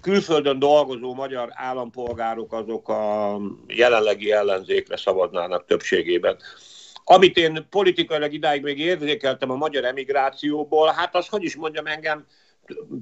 [0.00, 3.36] külföldön dolgozó magyar állampolgárok azok a
[3.66, 6.36] jelenlegi ellenzékre szavaznának többségében.
[7.04, 12.26] Amit én politikailag idáig még érzékeltem a magyar emigrációból, hát az, hogy is mondjam engem,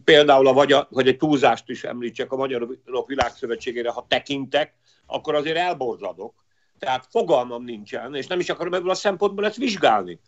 [0.04, 4.74] például, a, vagy a, hogy egy túlzást is említsek a Magyarok Világszövetségére, ha tekintek,
[5.06, 6.44] akkor azért elborzadok.
[6.78, 10.20] Tehát fogalmam nincsen, és nem is akarom ebből a szempontból ezt vizsgálni.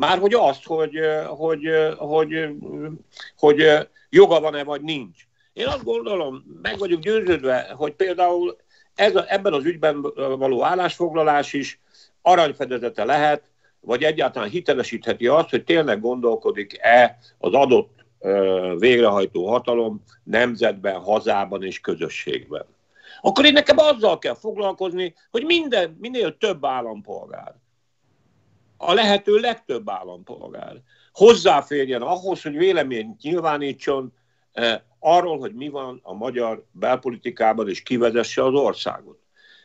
[0.00, 2.48] Már hogy azt, hogy, hogy, hogy,
[3.36, 3.64] hogy,
[4.10, 5.26] joga van-e vagy nincs.
[5.52, 8.56] Én azt gondolom, meg vagyok győződve, hogy például
[8.94, 11.80] ez a, ebben az ügyben való állásfoglalás is
[12.22, 13.42] aranyfedezete lehet,
[13.80, 18.04] vagy egyáltalán hitelesítheti azt, hogy tényleg gondolkodik-e az adott
[18.78, 22.64] végrehajtó hatalom nemzetben, hazában és közösségben.
[23.20, 27.54] Akkor én nekem azzal kell foglalkozni, hogy minden, minél több állampolgár,
[28.82, 30.80] a lehető legtöbb állampolgár
[31.12, 34.12] hozzáférjen ahhoz, hogy véleményt nyilvánítson
[34.52, 39.18] eh, arról, hogy mi van a magyar belpolitikában, és kivezesse az országot.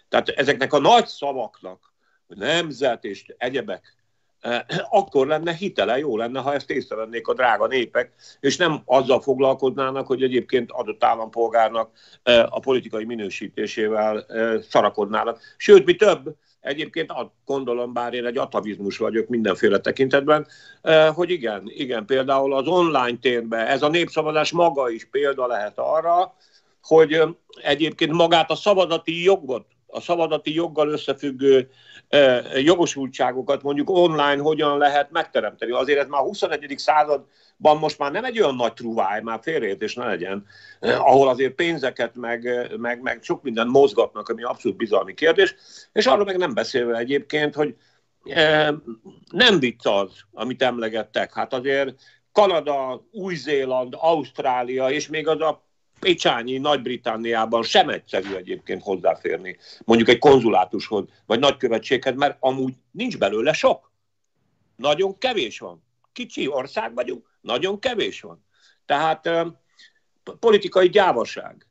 [0.09, 1.93] Tehát ezeknek a nagy szavaknak,
[2.27, 3.95] nemzet és egyebek,
[4.39, 9.21] eh, akkor lenne hitele, jó lenne, ha ezt észrevennék a drága népek, és nem azzal
[9.21, 11.91] foglalkoznának, hogy egyébként adott állampolgárnak
[12.23, 14.25] eh, a politikai minősítésével
[14.69, 15.39] szarakodnának.
[15.57, 16.35] Sőt, mi több,
[16.65, 17.13] Egyébként
[17.45, 20.47] gondolom, bár én egy atavizmus vagyok mindenféle tekintetben,
[20.81, 25.73] eh, hogy igen, igen, például az online térben ez a népszavazás maga is példa lehet
[25.75, 26.35] arra,
[26.81, 27.29] hogy eh,
[27.61, 31.69] egyébként magát a szavazati jogot, a szavazati joggal összefüggő
[32.55, 35.71] jogosultságokat mondjuk online hogyan lehet megteremteni.
[35.71, 36.73] Azért ez már a 21.
[36.77, 37.25] század
[37.57, 40.45] ban most már nem egy olyan nagy truváj, már félreértés ne legyen,
[40.79, 45.55] ahol azért pénzeket meg, meg, meg sok mindent mozgatnak, ami abszolút bizalmi kérdés,
[45.93, 47.75] és arról meg nem beszélve egyébként, hogy
[49.31, 51.33] nem vicc az, amit emlegettek.
[51.33, 51.93] Hát azért
[52.31, 55.64] Kanada, Új-Zéland, Ausztrália, és még az a
[56.05, 63.53] Pécsányi Nagy-Britanniában sem egyszerű egyébként hozzáférni, mondjuk egy konzulátushoz, vagy nagykövetséghez, mert amúgy nincs belőle
[63.53, 63.91] sok.
[64.75, 65.83] Nagyon kevés van.
[66.13, 68.45] Kicsi ország vagyunk, nagyon kevés van.
[68.85, 69.29] Tehát
[70.39, 71.67] politikai gyávaság,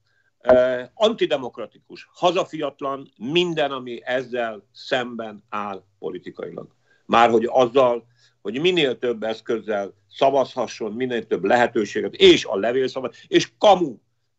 [0.94, 6.74] antidemokratikus, hazafiatlan, minden, ami ezzel szemben áll politikailag.
[7.06, 8.06] Már hogy azzal,
[8.42, 13.96] hogy minél több eszközzel szavazhasson, minél több lehetőséget, és a levélszavaz, és kamu,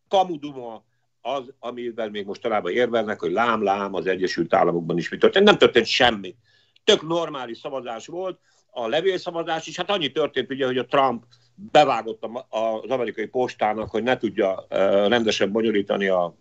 [0.08, 0.84] kamu duma
[1.22, 5.46] az, amivel még most talában érvelnek, hogy lám-lám az Egyesült Államokban is mi történt.
[5.46, 6.36] Nem történt semmi.
[6.84, 8.40] Tök normális szavazás volt,
[8.78, 11.24] a levélszavazás is, hát annyi történt ugye, hogy a Trump
[11.72, 14.66] bevágott az amerikai postának, hogy ne tudja
[15.08, 16.36] rendesen bonyolítani a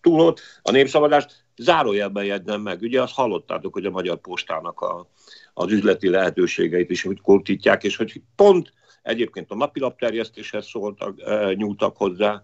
[0.00, 2.80] túlót, a népszavazást, zárójelben jegynem meg.
[2.80, 5.08] Ugye azt hallottátok, hogy a magyar postának a,
[5.54, 8.72] az üzleti lehetőségeit is hogy kurtítják, és hogy pont
[9.02, 11.14] egyébként a napilapterjesztéshez szóltak,
[11.54, 12.42] nyúltak hozzá,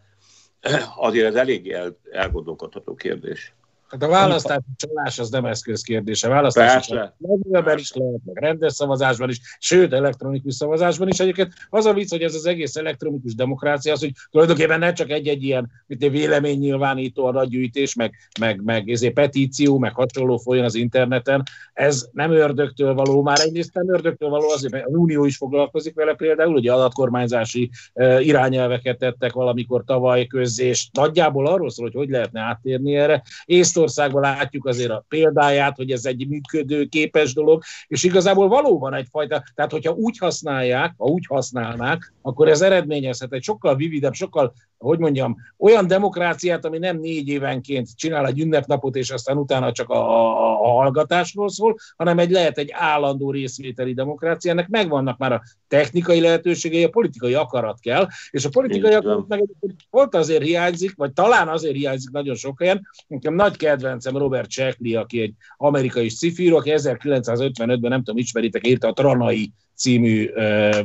[0.96, 3.54] azért ez eléggé el, elgondolkodható kérdés.
[3.92, 6.28] Hát a választási csalás az nem eszközkérdése.
[6.28, 11.20] Választási csalás is lehet, meg rendes szavazásban is, sőt, elektronikus szavazásban is.
[11.20, 15.10] Egyébként az a vicc, hogy ez az egész elektronikus demokrácia, az, hogy tulajdonképpen ne csak
[15.10, 20.74] egy-egy ilyen mint egy véleménynyilvánító adatgyűjtés, meg, meg, meg ezért petíció, meg hasonló folyjon az
[20.74, 21.42] interneten.
[21.72, 25.94] Ez nem ördögtől való, már egyrészt nem ördögtől való, azért, mert az Unió is foglalkozik
[25.94, 27.70] vele például, ugye adatkormányzási
[28.18, 33.22] irányelveket tettek valamikor tavaly közzé, és nagyjából arról szól, hogy hogy lehetne áttérni erre.
[33.44, 38.94] Észt Észtországban látjuk azért a példáját, hogy ez egy működő, képes dolog, és igazából valóban
[38.94, 44.52] egyfajta, tehát hogyha úgy használják, ha úgy használnák, akkor ez eredményezhet egy sokkal vividebb, sokkal
[44.82, 49.88] hogy mondjam, olyan demokráciát, ami nem négy évenként csinál egy ünnepnapot, és aztán utána csak
[49.88, 54.50] a, a, a hallgatásról szól, hanem egy lehet egy állandó részvételi demokrácia.
[54.50, 59.44] Ennek megvannak már a technikai lehetőségei, a politikai akarat kell, és a politikai akarat meg
[59.90, 62.88] pont azért hiányzik, vagy talán azért hiányzik nagyon sok helyen.
[63.06, 68.88] Nekem nagy kedvencem Robert Sheckley, aki egy amerikai szifíró, aki 1955-ben, nem tudom, ismeritek, írta
[68.88, 70.30] a Tranai című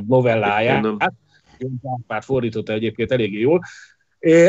[0.06, 0.86] novelláját.
[0.98, 1.14] Hát,
[2.06, 3.60] párt fordította egyébként eléggé jól.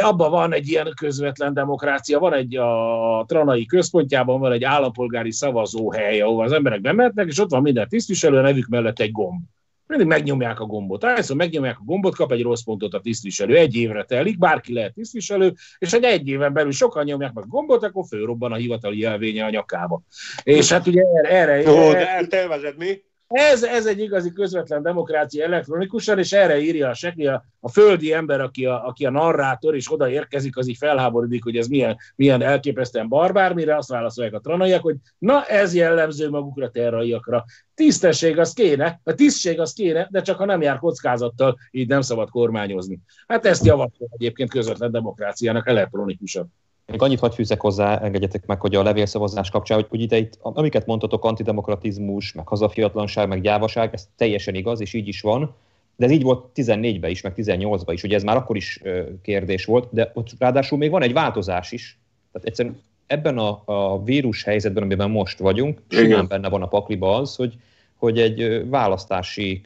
[0.01, 6.21] Abban van egy ilyen közvetlen demokrácia, van egy a Tranai központjában van egy állampolgári szavazóhely,
[6.21, 9.41] ahol az emberek bementnek, és ott van minden tisztviselő, a nevük mellett egy gomb.
[9.89, 11.03] Mindig megnyomják a gombot.
[11.03, 13.55] Ahányszor megnyomják a gombot, kap egy rossz pontot a tisztviselő.
[13.55, 17.47] Egy évre telik, bárki lehet tisztviselő, és egy egy éven belül sokan nyomják meg a
[17.47, 20.01] gombot, akkor fölrobban a hivatali jelvénye a nyakába.
[20.43, 21.29] És hát ugye erre...
[21.29, 23.01] erre, erre de eltelvezed mi?
[23.29, 28.13] Ez, ez egy igazi közvetlen demokrácia elektronikusan, és erre írja a Sekli, a, a földi
[28.13, 31.97] ember, aki a, aki a narrátor, és oda érkezik, az így felháborodik, hogy ez milyen,
[32.15, 37.45] milyen elképesztően barbár, mire azt válaszolják a tranaiak, hogy na ez jellemző magukra terraiakra.
[37.73, 42.01] Tisztesség az kéne, a tisztség az kéne, de csak ha nem jár kockázattal, így nem
[42.01, 42.99] szabad kormányozni.
[43.27, 46.53] Hát ezt javasol egyébként közvetlen demokráciának elektronikusan.
[46.89, 50.37] Még annyit hagy fűzek hozzá, engedjetek meg, hogy a levélszavazás kapcsán, hogy, hogy ide itt,
[50.41, 55.55] amiket mondtatok, antidemokratizmus, meg hazafiatlanság, meg gyávaság, ez teljesen igaz, és így is van,
[55.95, 58.81] de ez így volt 14-ben is, meg 18-ban is, ugye ez már akkor is
[59.21, 61.99] kérdés volt, de ott ráadásul még van egy változás is.
[62.31, 67.15] Tehát egyszerűen ebben a, a vírus helyzetben, amiben most vagyunk, simán benne van a pakliba
[67.15, 67.57] az, hogy,
[67.95, 69.61] hogy egy választási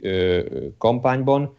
[0.77, 1.55] kampányban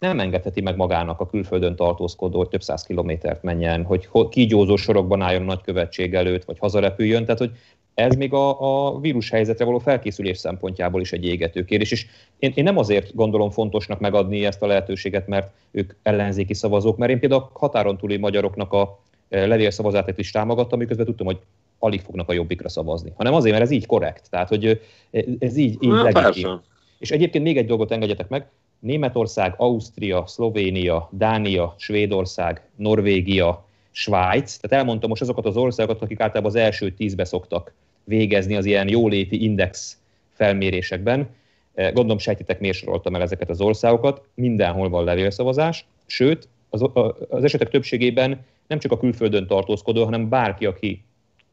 [0.00, 5.22] nem engedheti meg magának a külföldön tartózkodó, hogy több száz kilométert menjen, hogy kígyózó sorokban
[5.22, 7.24] álljon a nagykövetség előtt, vagy hazarepüljön.
[7.24, 7.50] Tehát, hogy
[7.94, 11.90] ez még a, a vírus helyzetre való felkészülés szempontjából is egy égető kérdés.
[11.90, 12.06] És
[12.38, 17.10] én, én nem azért gondolom fontosnak megadni ezt a lehetőséget, mert ők ellenzéki szavazók, mert
[17.10, 18.98] én például a határon túli magyaroknak a
[19.28, 21.38] e, levélszavazatát is támogattam, miközben tudtam, hogy
[21.78, 24.30] alig fognak a jobbikra szavazni, hanem azért, mert ez így korrekt.
[24.30, 24.80] Tehát, hogy
[25.10, 26.60] e, ez így, így legitim.
[26.98, 28.46] És egyébként még egy dolgot engedjetek meg,
[28.80, 34.56] Németország, Ausztria, Szlovénia, Dánia, Svédország, Norvégia, Svájc.
[34.56, 37.72] Tehát elmondtam most azokat az országokat, akik általában az első tízbe szoktak
[38.04, 39.98] végezni az ilyen jóléti index
[40.32, 41.28] felmérésekben.
[41.74, 44.22] Eh, gondolom sejtitek, miért soroltam el ezeket az országokat.
[44.34, 46.84] Mindenhol van levélszavazás, sőt, az,
[47.28, 51.04] az esetek többségében nem csak a külföldön tartózkodó, hanem bárki, aki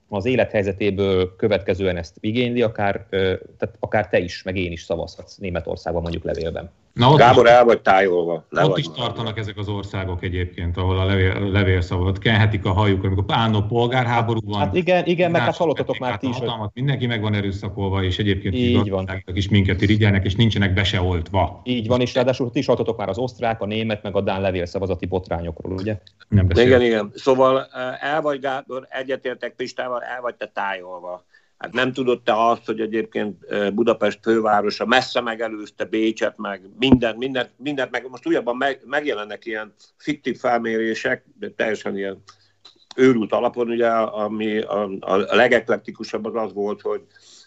[0.10, 6.02] az élethelyzetéből következően ezt igényli, akár, tehát akár te is, meg én is szavazhatsz Németországban
[6.02, 6.72] mondjuk levélben.
[6.98, 8.46] Na, ott Gábor is, el vagy tájolva.
[8.50, 12.72] Le ott vagy is tartanak ezek az országok egyébként, ahol a levél, levélszavazat kenhetik a
[12.72, 14.60] hajuk, amikor pánó polgárháború van.
[14.60, 16.36] Hát igen, igen, meg hát hallottatok már ti is.
[16.36, 19.24] Hatalmat, mindenki meg van erőszakolva, és egyébként így van.
[19.34, 21.62] is minket irigyelnek, és nincsenek be se oltva.
[21.64, 24.42] Így van, és ráadásul ti is hallottatok már az osztrák, a német, meg a dán
[24.42, 25.98] levélszavazati botrányokról, ugye?
[26.28, 27.12] Nem igen, igen.
[27.16, 31.26] Szóval eh, el vagy Gábor, egyetértek Pistával, el vagy te tájolva
[31.58, 37.52] Hát nem tudott te azt, hogy egyébként Budapest fővárosa messze megelőzte Bécset, meg minden, mindent,
[37.58, 42.24] mindent meg most újabban meg, megjelennek ilyen fiktív felmérések, de teljesen ilyen
[42.96, 47.02] őrült alapon, ugye, ami a, a legeklektikusabb az az volt, hogy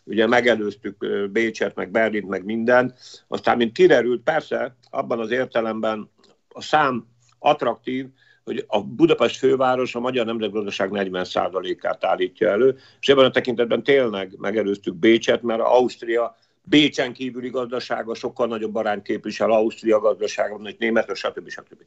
[0.04, 2.94] ugye megelőztük Bécset, meg Berlint, meg minden.
[3.28, 6.10] Aztán, mint kiderült, persze abban az értelemben
[6.48, 7.06] a szám
[7.38, 8.06] attraktív,
[8.50, 14.34] hogy a Budapest főváros a magyar nemzetgazdaság 40%-át állítja elő, és ebben a tekintetben tényleg
[14.38, 21.32] megelőztük Bécset, mert Ausztria Bécsen kívüli gazdasága sokkal nagyobb arányt képvisel Ausztria gazdasága, mint Németország,
[21.32, 21.48] stb.
[21.48, 21.82] stb.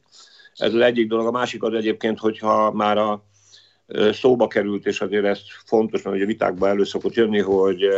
[0.56, 1.26] Ez az egyik dolog.
[1.26, 3.24] A másik az egyébként, hogyha már a
[4.12, 7.88] szóba került, és azért ez fontos, mert a vitákban elő szokott jönni, hogy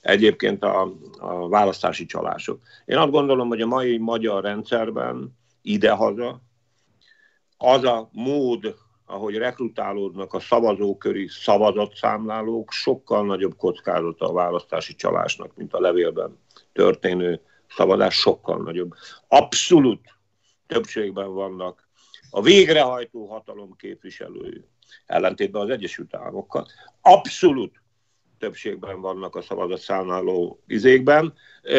[0.00, 2.60] egyébként a, a választási csalások.
[2.84, 6.42] Én azt gondolom, hogy a mai magyar rendszerben idehaza
[7.64, 15.72] az a mód, ahogy rekrutálódnak a szavazóköri szavazatszámlálók, sokkal nagyobb kockázata a választási csalásnak, mint
[15.72, 16.38] a levélben
[16.72, 18.94] történő szavazás, sokkal nagyobb.
[19.28, 20.00] Abszolút
[20.66, 21.88] többségben vannak
[22.30, 24.64] a végrehajtó hatalom képviselői,
[25.06, 26.66] ellentétben az Egyesült Államokkal.
[27.00, 27.82] Abszolút
[28.44, 31.34] többségben vannak a szavazatszámláló izékben.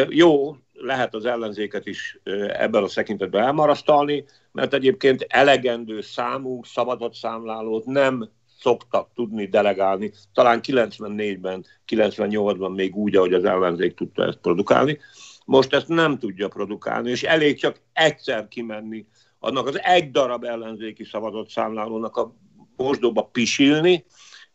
[0.08, 8.30] Jó, lehet az ellenzéket is ebben a szekintetben elmarasztalni, mert egyébként elegendő számú szavazatszámlálót nem
[8.58, 10.12] szoktak tudni delegálni.
[10.34, 14.98] Talán 94-ben, 98-ban még úgy, ahogy az ellenzék tudta ezt produkálni.
[15.44, 19.06] Most ezt nem tudja produkálni, és elég csak egyszer kimenni
[19.38, 22.34] annak az egy darab ellenzéki szavazatszámlálónak a
[22.76, 24.04] mosdóba pisilni,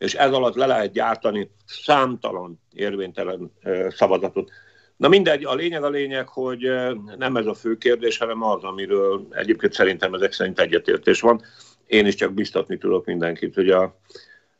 [0.02, 3.52] és ez alatt le lehet gyártani számtalan érvénytelen
[3.90, 4.52] szavazatot.
[4.98, 6.72] Na mindegy, a lényeg a lényeg, hogy
[7.18, 11.42] nem ez a fő kérdés, hanem az, amiről egyébként szerintem ezek szerint egyetértés van.
[11.86, 14.00] Én is csak biztatni tudok mindenkit, hogy a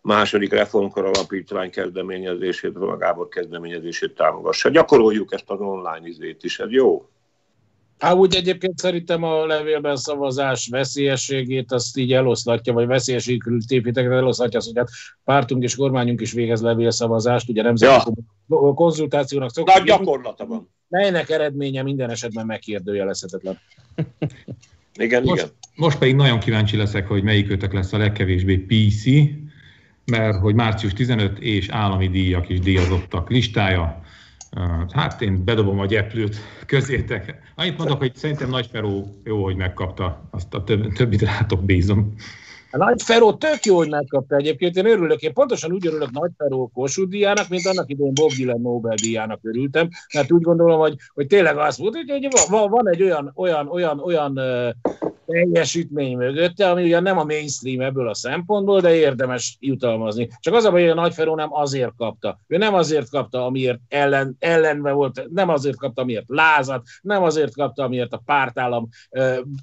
[0.02, 4.70] második reformkor alapítvány kezdeményezését, a Gábor kezdeményezését támogassa.
[4.70, 7.10] Gyakoroljuk ezt az online izét is, ez jó.
[8.02, 14.60] Há, úgy egyébként szerintem a levélben szavazás veszélyességét azt így eloszlatja, vagy veszélyességű tévhiteket eloszlatja,
[14.60, 14.90] az, hogy hát
[15.24, 18.12] pártunk és kormányunk is végez levélszavazást, ugye nemzeti
[18.48, 18.74] ja.
[18.74, 19.74] konzultációnak szokott.
[19.76, 20.70] Nagy gyakorlata van.
[20.88, 23.60] Melynek eredménye minden esetben megkérdőjelezhetetlen.
[24.94, 25.54] igen, most, igen.
[25.76, 29.04] Most pedig nagyon kíváncsi leszek, hogy melyikőtök lesz a legkevésbé PC,
[30.06, 34.01] mert hogy március 15 és állami díjak is díjazottak listája.
[34.92, 36.36] Hát én bedobom a gyeplőt
[36.66, 37.54] közétek.
[37.56, 42.14] Annyit mondok, hogy szerintem Nagy Feró jó, hogy megkapta, azt a több, többit rátok bízom.
[42.72, 44.76] A Nagy Feró tök jó, hogy megkapta egyébként.
[44.76, 48.62] Én örülök, én pontosan úgy örülök Nagy Feró Kossuth díjának, mint annak idején Bob Dylan
[48.62, 53.02] Nobel díjának örültem, mert úgy gondolom, hogy, hogy tényleg azt mondta, hogy van, van egy
[53.02, 54.40] olyan, olyan, olyan, olyan
[55.32, 60.30] teljesítmény mögötte, ami ugye nem a mainstream ebből a szempontból, de érdemes jutalmazni.
[60.40, 62.40] Csak az a baj, hogy a Nagyferó nem azért kapta.
[62.48, 67.54] Ő nem azért kapta, amiért ellen, ellenve volt, nem azért kapta, amiért lázat, nem azért
[67.54, 68.90] kapta, amiért a pártállam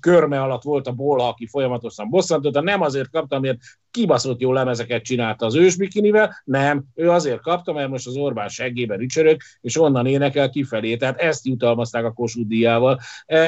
[0.01, 3.59] körme alatt volt a bolha, aki folyamatosan bosszantotta, nem azért kapta, amiért
[3.99, 9.01] kibaszott jó lemezeket csinálta az ősbikinivel, nem, ő azért kapta, mert most az Orbán seggében
[9.01, 10.97] ücsörög, és onnan énekel kifelé.
[10.97, 13.01] Tehát ezt jutalmazták a Kossuth díjával.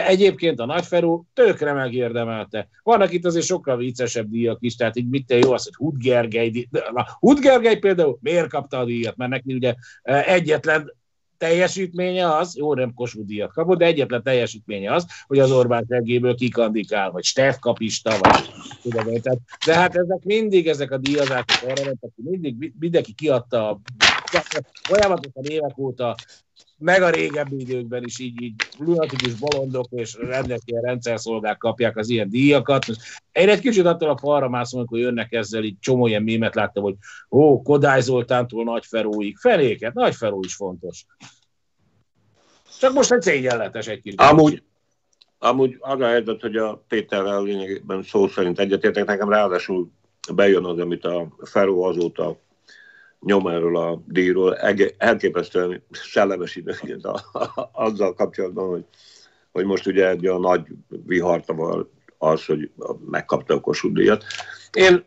[0.07, 2.69] Egyébként a Nagyferú tökre megérdemelte.
[2.83, 6.69] Vannak itt azért sokkal viccesebb díjak is, tehát így mit jó az, hogy Hud Gergely,
[7.19, 10.99] Hud Gergely például miért kapta a díjat, mert neki ugye egyetlen
[11.41, 16.35] teljesítménye az, jó nem Kossuth díjat kapott, de egyetlen teljesítménye az, hogy az Orbán segéből
[16.35, 18.51] kikandikál, vagy Stef kapista, vagy
[18.83, 19.21] tudom én.
[19.21, 23.81] Tehát, de hát ezek mindig, ezek a díjazások arra mentek, mindig mindenki kiadta a
[24.83, 26.15] folyamatosan évek óta
[26.81, 32.09] meg a régebbi időkben is így, így lunatikus bolondok és rendes ilyen rendszerszolgák kapják az
[32.09, 32.85] ilyen díjakat.
[33.33, 36.83] Én egy kicsit attól a falra mászom, amikor jönnek ezzel, így csomó ilyen mémet láttam,
[36.83, 36.95] hogy
[37.31, 39.37] ó, Kodály Zoltántól Nagy Feróig.
[39.37, 41.05] Feléket, Nagy Feró is fontos.
[42.79, 44.21] Csak most egy szégyenletes egy kicsit.
[44.21, 44.63] Amúgy,
[45.39, 49.91] amúgy az a helyzet, hogy a Péterrel lényegében szó szerint egyetértek, nekem ráadásul
[50.35, 52.41] bejön az, amit a Feró azóta
[53.21, 54.57] nyom erről a díjról,
[54.99, 57.09] elképesztően szellemes időként
[57.73, 58.85] azzal kapcsolatban, hogy,
[59.53, 62.71] hogy most ugye egy a nagy vihartaval az, hogy
[63.05, 64.25] megkapta a Kossuth díjat.
[64.73, 65.05] Én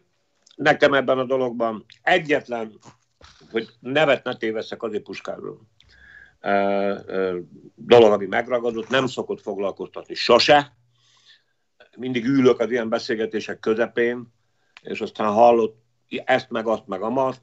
[0.56, 2.80] nekem ebben a dologban egyetlen,
[3.52, 5.62] hogy nevet ne téveszek azért puskáról,
[7.76, 10.76] dolog, ami megragadott, nem szokott foglalkoztatni sose.
[11.98, 14.34] Mindig ülök az ilyen beszélgetések közepén,
[14.82, 15.83] és aztán hallott
[16.26, 17.42] ezt meg azt meg amat.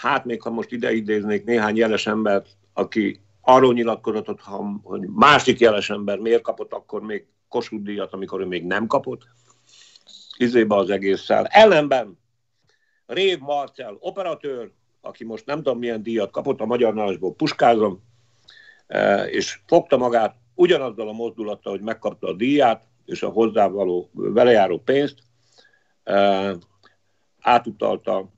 [0.00, 4.40] Hát még ha most ide idéznék néhány jeles embert, aki arról nyilatkozott,
[4.82, 9.22] hogy másik jeles ember miért kapott akkor még Kossuth díjat, amikor ő még nem kapott,
[10.36, 11.44] izébe az egésszel.
[11.44, 12.18] Ellenben
[13.06, 18.02] Rév Marcel, operatőr, aki most nem tudom milyen díjat kapott, a Magyar Nalásból puskázom,
[18.86, 24.78] e, és fogta magát ugyanazzal a mozdulattal, hogy megkapta a díját, és a hozzávaló velejáró
[24.78, 25.18] pénzt,
[26.04, 26.56] e,
[27.40, 28.28] átutalta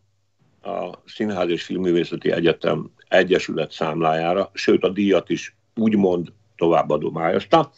[0.63, 7.73] a Színház és Filmművészeti Egyetem Egyesület számlájára, sőt a díjat is úgymond továbbadományozta.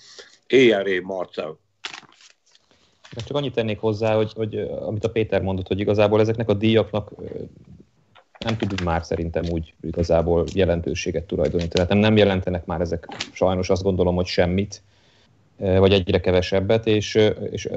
[0.46, 1.58] Éjjelré Marcel.
[3.26, 7.12] Csak annyit tennék hozzá, hogy, hogy amit a Péter mondott, hogy igazából ezeknek a díjaknak
[8.38, 11.86] nem tudunk már szerintem úgy igazából jelentőséget tulajdonítani.
[11.86, 14.82] Tehát nem jelentenek már ezek sajnos azt gondolom, hogy semmit
[15.56, 17.14] vagy egyre kevesebbet, és,
[17.50, 17.68] és,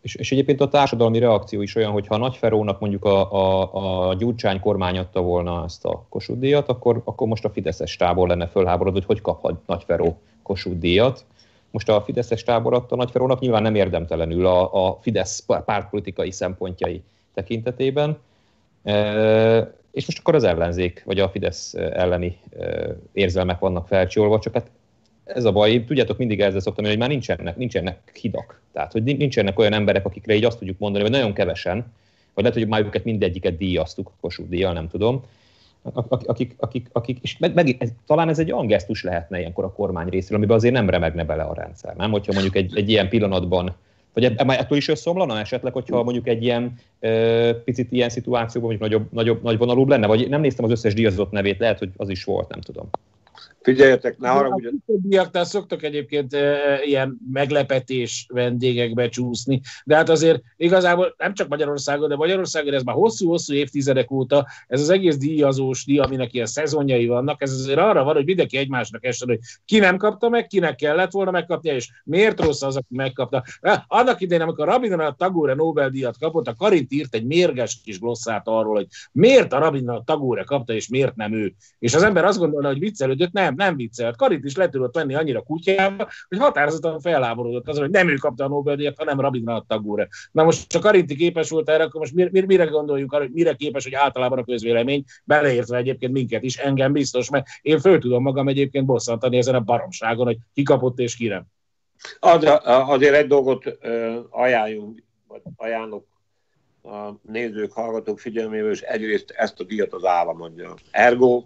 [0.00, 4.08] és, és egyébként a társadalmi reakció is olyan, hogy ha Nagy Ferónak mondjuk a, a,
[4.08, 8.28] a Gyurcsány kormány adta volna ezt a Kossuth díjat, akkor, akkor most a Fideszes tábor
[8.28, 11.24] lenne fölháborodva, hogy hogy kaphat Nagy Feró Kossuth díjat.
[11.70, 17.02] Most a Fideszes tábor adta Nagy Ferónak nyilván nem érdemtelenül a, a Fidesz pártpolitikai szempontjai
[17.34, 18.18] tekintetében,
[18.82, 22.38] e, és most akkor az ellenzék, vagy a Fidesz elleni
[23.12, 24.70] érzelmek vannak felcsolva, csak hát
[25.34, 28.60] ez a baj, tudjátok, mindig ezzel szoktam hogy már nincsenek, nincsenek hidak.
[28.72, 31.92] Tehát, hogy nincsenek olyan emberek, akikre így azt tudjuk mondani, hogy nagyon kevesen,
[32.34, 35.24] vagy lehet, hogy már őket mindegyiket díjaztuk, Kossuth díjjal, nem tudom,
[35.82, 40.08] akik, akik, akik és meg, meg, ez, talán ez egy olyan lehetne ilyenkor a kormány
[40.08, 42.10] részéről, amiben azért nem remegne bele a rendszer, nem?
[42.10, 43.74] Hogyha mondjuk egy, egy ilyen pillanatban,
[44.12, 49.12] vagy ettől is összeomlana esetleg, hogyha mondjuk egy ilyen ö, picit ilyen szituációban mondjuk nagyobb,
[49.12, 52.24] nagyobb, nagy vonalúbb lenne, vagy nem néztem az összes díjazott nevét, lehet, hogy az is
[52.24, 52.88] volt, nem tudom.
[53.62, 54.80] Figyeljetek, ne haragudjatok.
[54.86, 61.48] A diáktál szoktak egyébként e, ilyen meglepetés vendégekbe csúszni, de hát azért igazából nem csak
[61.48, 66.46] Magyarországon, de Magyarországon ez már hosszú-hosszú évtizedek óta, ez az egész díjazós díj, aminek ilyen
[66.46, 70.46] szezonjai vannak, ez azért arra van, hogy mindenki egymásnak essen, hogy ki nem kapta meg,
[70.46, 73.44] kinek kellett volna megkapnia, és miért rossz az, aki megkapta.
[73.86, 78.74] Annak idején, amikor Rabindranath Tagore Nobel-díjat kapott, a Karint írt egy mérges kis glosszát arról,
[78.74, 81.54] hogy miért a Rabindranath Tagore kapta, és miért nem ő.
[81.78, 84.16] És az ember azt gondolna, hogy viccelődött, nem, nem, nem viccelt.
[84.16, 88.44] Karit is le tudott venni annyira kutyába, hogy határozottan felháborodott azon, hogy nem ő kapta
[88.44, 90.08] a Nobel-díjat, hanem Rabindranath Tagore.
[90.32, 93.54] Na most csak Karinti képes volt erre, akkor most mire, mire gondoljuk arra, hogy mire
[93.54, 98.22] képes, hogy általában a közvélemény, beleértve egyébként minket is, engem biztos, mert én föl tudom
[98.22, 101.44] magam egyébként bosszantani ezen a baromságon, hogy ki kapott és ki nem.
[102.18, 103.78] Az, azért egy dolgot
[104.30, 106.06] ajánljunk, vagy ajánlok
[106.82, 110.74] a nézők, hallgatók figyelmével, és egyrészt ezt a díjat az állam adja.
[110.90, 111.44] Ergo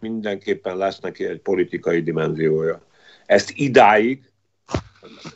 [0.00, 2.82] mindenképpen lesz neki egy politikai dimenziója.
[3.26, 4.30] Ezt idáig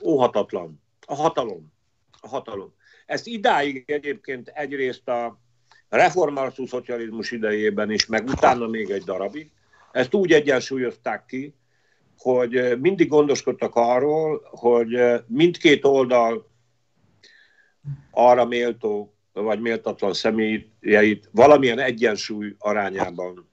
[0.03, 0.83] óhatatlan.
[1.07, 1.73] A hatalom.
[2.21, 2.75] A hatalom.
[3.07, 5.41] Ezt idáig egyébként egyrészt a
[5.89, 9.51] reformarszú szocializmus idejében is, meg utána még egy darabig,
[9.93, 11.55] ezt úgy egyensúlyozták ki,
[12.19, 16.51] hogy mindig gondoskodtak arról, hogy mindkét oldal
[18.11, 23.52] arra méltó vagy méltatlan személyeit valamilyen egyensúly arányában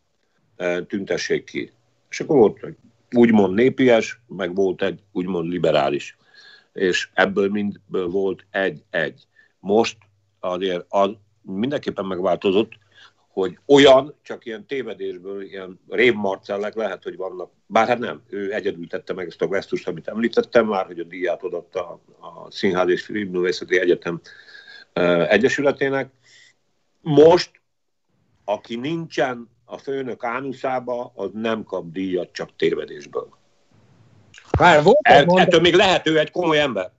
[0.87, 1.71] tüntessék ki.
[2.09, 2.75] És akkor volt egy
[3.11, 6.17] úgymond népies, meg volt egy úgymond liberális.
[6.73, 9.23] És ebből mindből volt egy-egy.
[9.59, 9.97] Most
[10.39, 12.71] azért az mindenképpen megváltozott,
[13.27, 18.87] hogy olyan, csak ilyen tévedésből, ilyen révmarcellek lehet, hogy vannak, bár hát nem, ő egyedül
[18.87, 23.03] tette meg ezt a gesztust, amit említettem már, hogy a díját odatta a Színház és
[23.03, 24.21] Filmművészeti Egyetem
[25.27, 26.11] Egyesületének.
[27.01, 27.51] Most,
[28.45, 33.27] aki nincsen a főnök ánuszába, az nem kap díjat csak tévedésből.
[34.59, 36.91] Már volt El, ettől még lehet ő egy komoly ember.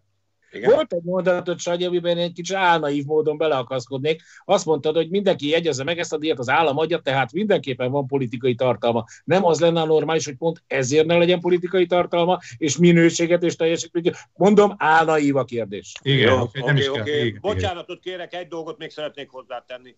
[0.52, 0.70] Igen?
[0.70, 4.22] Volt egy mondatot, Sanyi, amiben egy kicsit álnaív módon beleakaszkodnék.
[4.44, 8.06] Azt mondtad, hogy mindenki jegyezze meg ezt a díjat, az állam adja, tehát mindenképpen van
[8.06, 9.04] politikai tartalma.
[9.24, 13.56] Nem az lenne a normális, hogy pont ezért ne legyen politikai tartalma, és minőséget és
[13.56, 14.16] teljesítményt.
[14.34, 15.92] Mondom, álnaív a kérdés.
[16.02, 17.00] Igen, Jó, oké, okay, oké.
[17.00, 17.26] Okay.
[17.26, 19.96] Igen, Bocsánatot kérek, egy dolgot még szeretnék hozzátenni.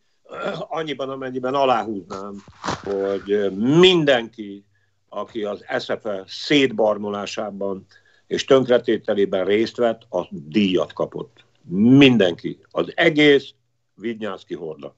[0.68, 2.34] Annyiban, amennyiben aláhúznám,
[2.82, 4.64] hogy mindenki,
[5.08, 7.86] aki az SFE szétbarmolásában
[8.26, 11.44] és tönkretételében részt vett, a díjat kapott.
[11.68, 12.58] Mindenki.
[12.70, 13.50] Az egész
[13.94, 14.96] Vidnyánszki horda.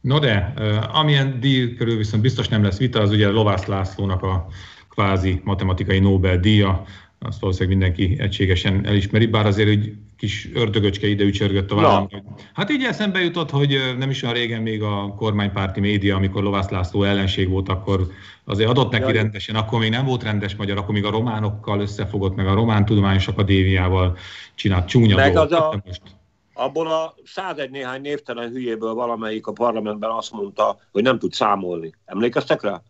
[0.00, 0.54] No de,
[0.92, 4.46] amilyen díj körül viszont biztos nem lesz vita, az ugye Lovász Lászlónak a
[4.88, 6.84] kvázi matematikai Nobel-díja,
[7.18, 12.08] azt valószínűleg mindenki egységesen elismeri, bár azért egy kis ördögöcske ide ücsörgött a vállam.
[12.52, 16.68] Hát így eszembe jutott, hogy nem is olyan régen még a kormánypárti média, amikor Lovász
[16.68, 18.06] László ellenség volt, akkor
[18.44, 22.34] azért adott neki rendesen, akkor még nem volt rendes magyar, akkor még a románokkal összefogott,
[22.34, 24.16] meg a Román Tudományos Akadémiával
[24.54, 25.52] csinált csúnya meg dolgot.
[25.52, 26.02] Az a, most.
[26.52, 31.94] Abból a százegy néhány névtelen hülyéből valamelyik a parlamentben azt mondta, hogy nem tud számolni.
[32.04, 32.82] Emlékeztek rá?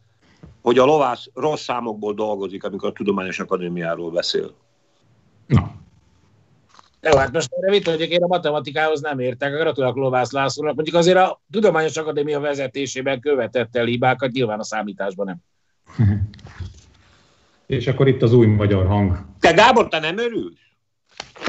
[0.63, 4.55] Hogy a lovász rossz számokból dolgozik, amikor a Tudományos Akadémiáról beszél.
[5.47, 5.75] Na.
[7.01, 10.97] Jó, hát most erre mit hogy én a matematikához nem értek, gratulálok Lovász Lászlónak, mondjuk
[10.97, 15.39] azért a Tudományos Akadémia vezetésében követett el hibákat, nyilván a számításban nem.
[17.67, 19.25] És akkor itt az új magyar hang.
[19.41, 20.59] Te Gábor, te nem örülsz?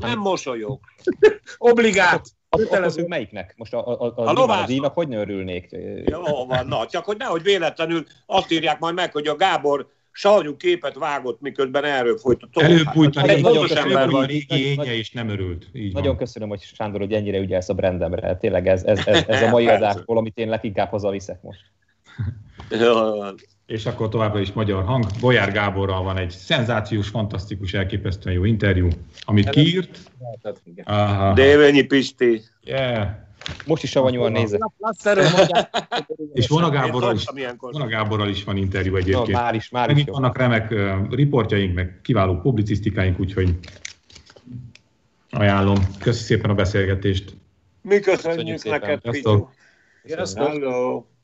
[0.02, 0.80] Nem mosolyog.
[1.58, 2.37] Obligát.
[2.50, 3.54] Kötelező melyiknek?
[3.58, 5.76] Most a, a, a, a, a díjnak hogy ne örülnék?
[6.06, 10.56] Jó van, na, csak hogy nehogy véletlenül azt írják majd meg, hogy a Gábor savanyú
[10.56, 15.12] képet vágott, miközben erről folyt a Előbújt a régi, nagyon ember a régi énje, és
[15.12, 15.70] nem örült.
[15.74, 16.18] Így nagyon van.
[16.18, 18.38] köszönöm, hogy Sándor, hogy ennyire ügyelsz a brandemre.
[18.38, 21.62] Tényleg ez, ez, ez, ez a mai adásból, amit én leginkább hazaviszek most.
[23.68, 25.06] És akkor továbbra is magyar hang.
[25.20, 28.88] Bolyár Gáborral van egy szenzációs, fantasztikus, elképesztően jó interjú,
[29.22, 30.00] amit kiírt.
[31.34, 32.42] Dévényi Pisti.
[32.64, 33.08] Yeah.
[33.66, 34.60] Most is savanyúan nézek.
[36.34, 37.26] és Vona Gáborral is,
[37.60, 39.28] Vona Gáborral is van interjú egyébként.
[39.28, 43.56] No, már is, már is vannak remek uh, riportjaink, meg kiváló publicisztikáink, úgyhogy
[45.30, 45.78] ajánlom.
[46.00, 47.36] Köszi szépen a beszélgetést.
[47.82, 49.50] Mi köszönjük, köszönjük neked, Pityó.
[50.06, 51.16] Sziasztok!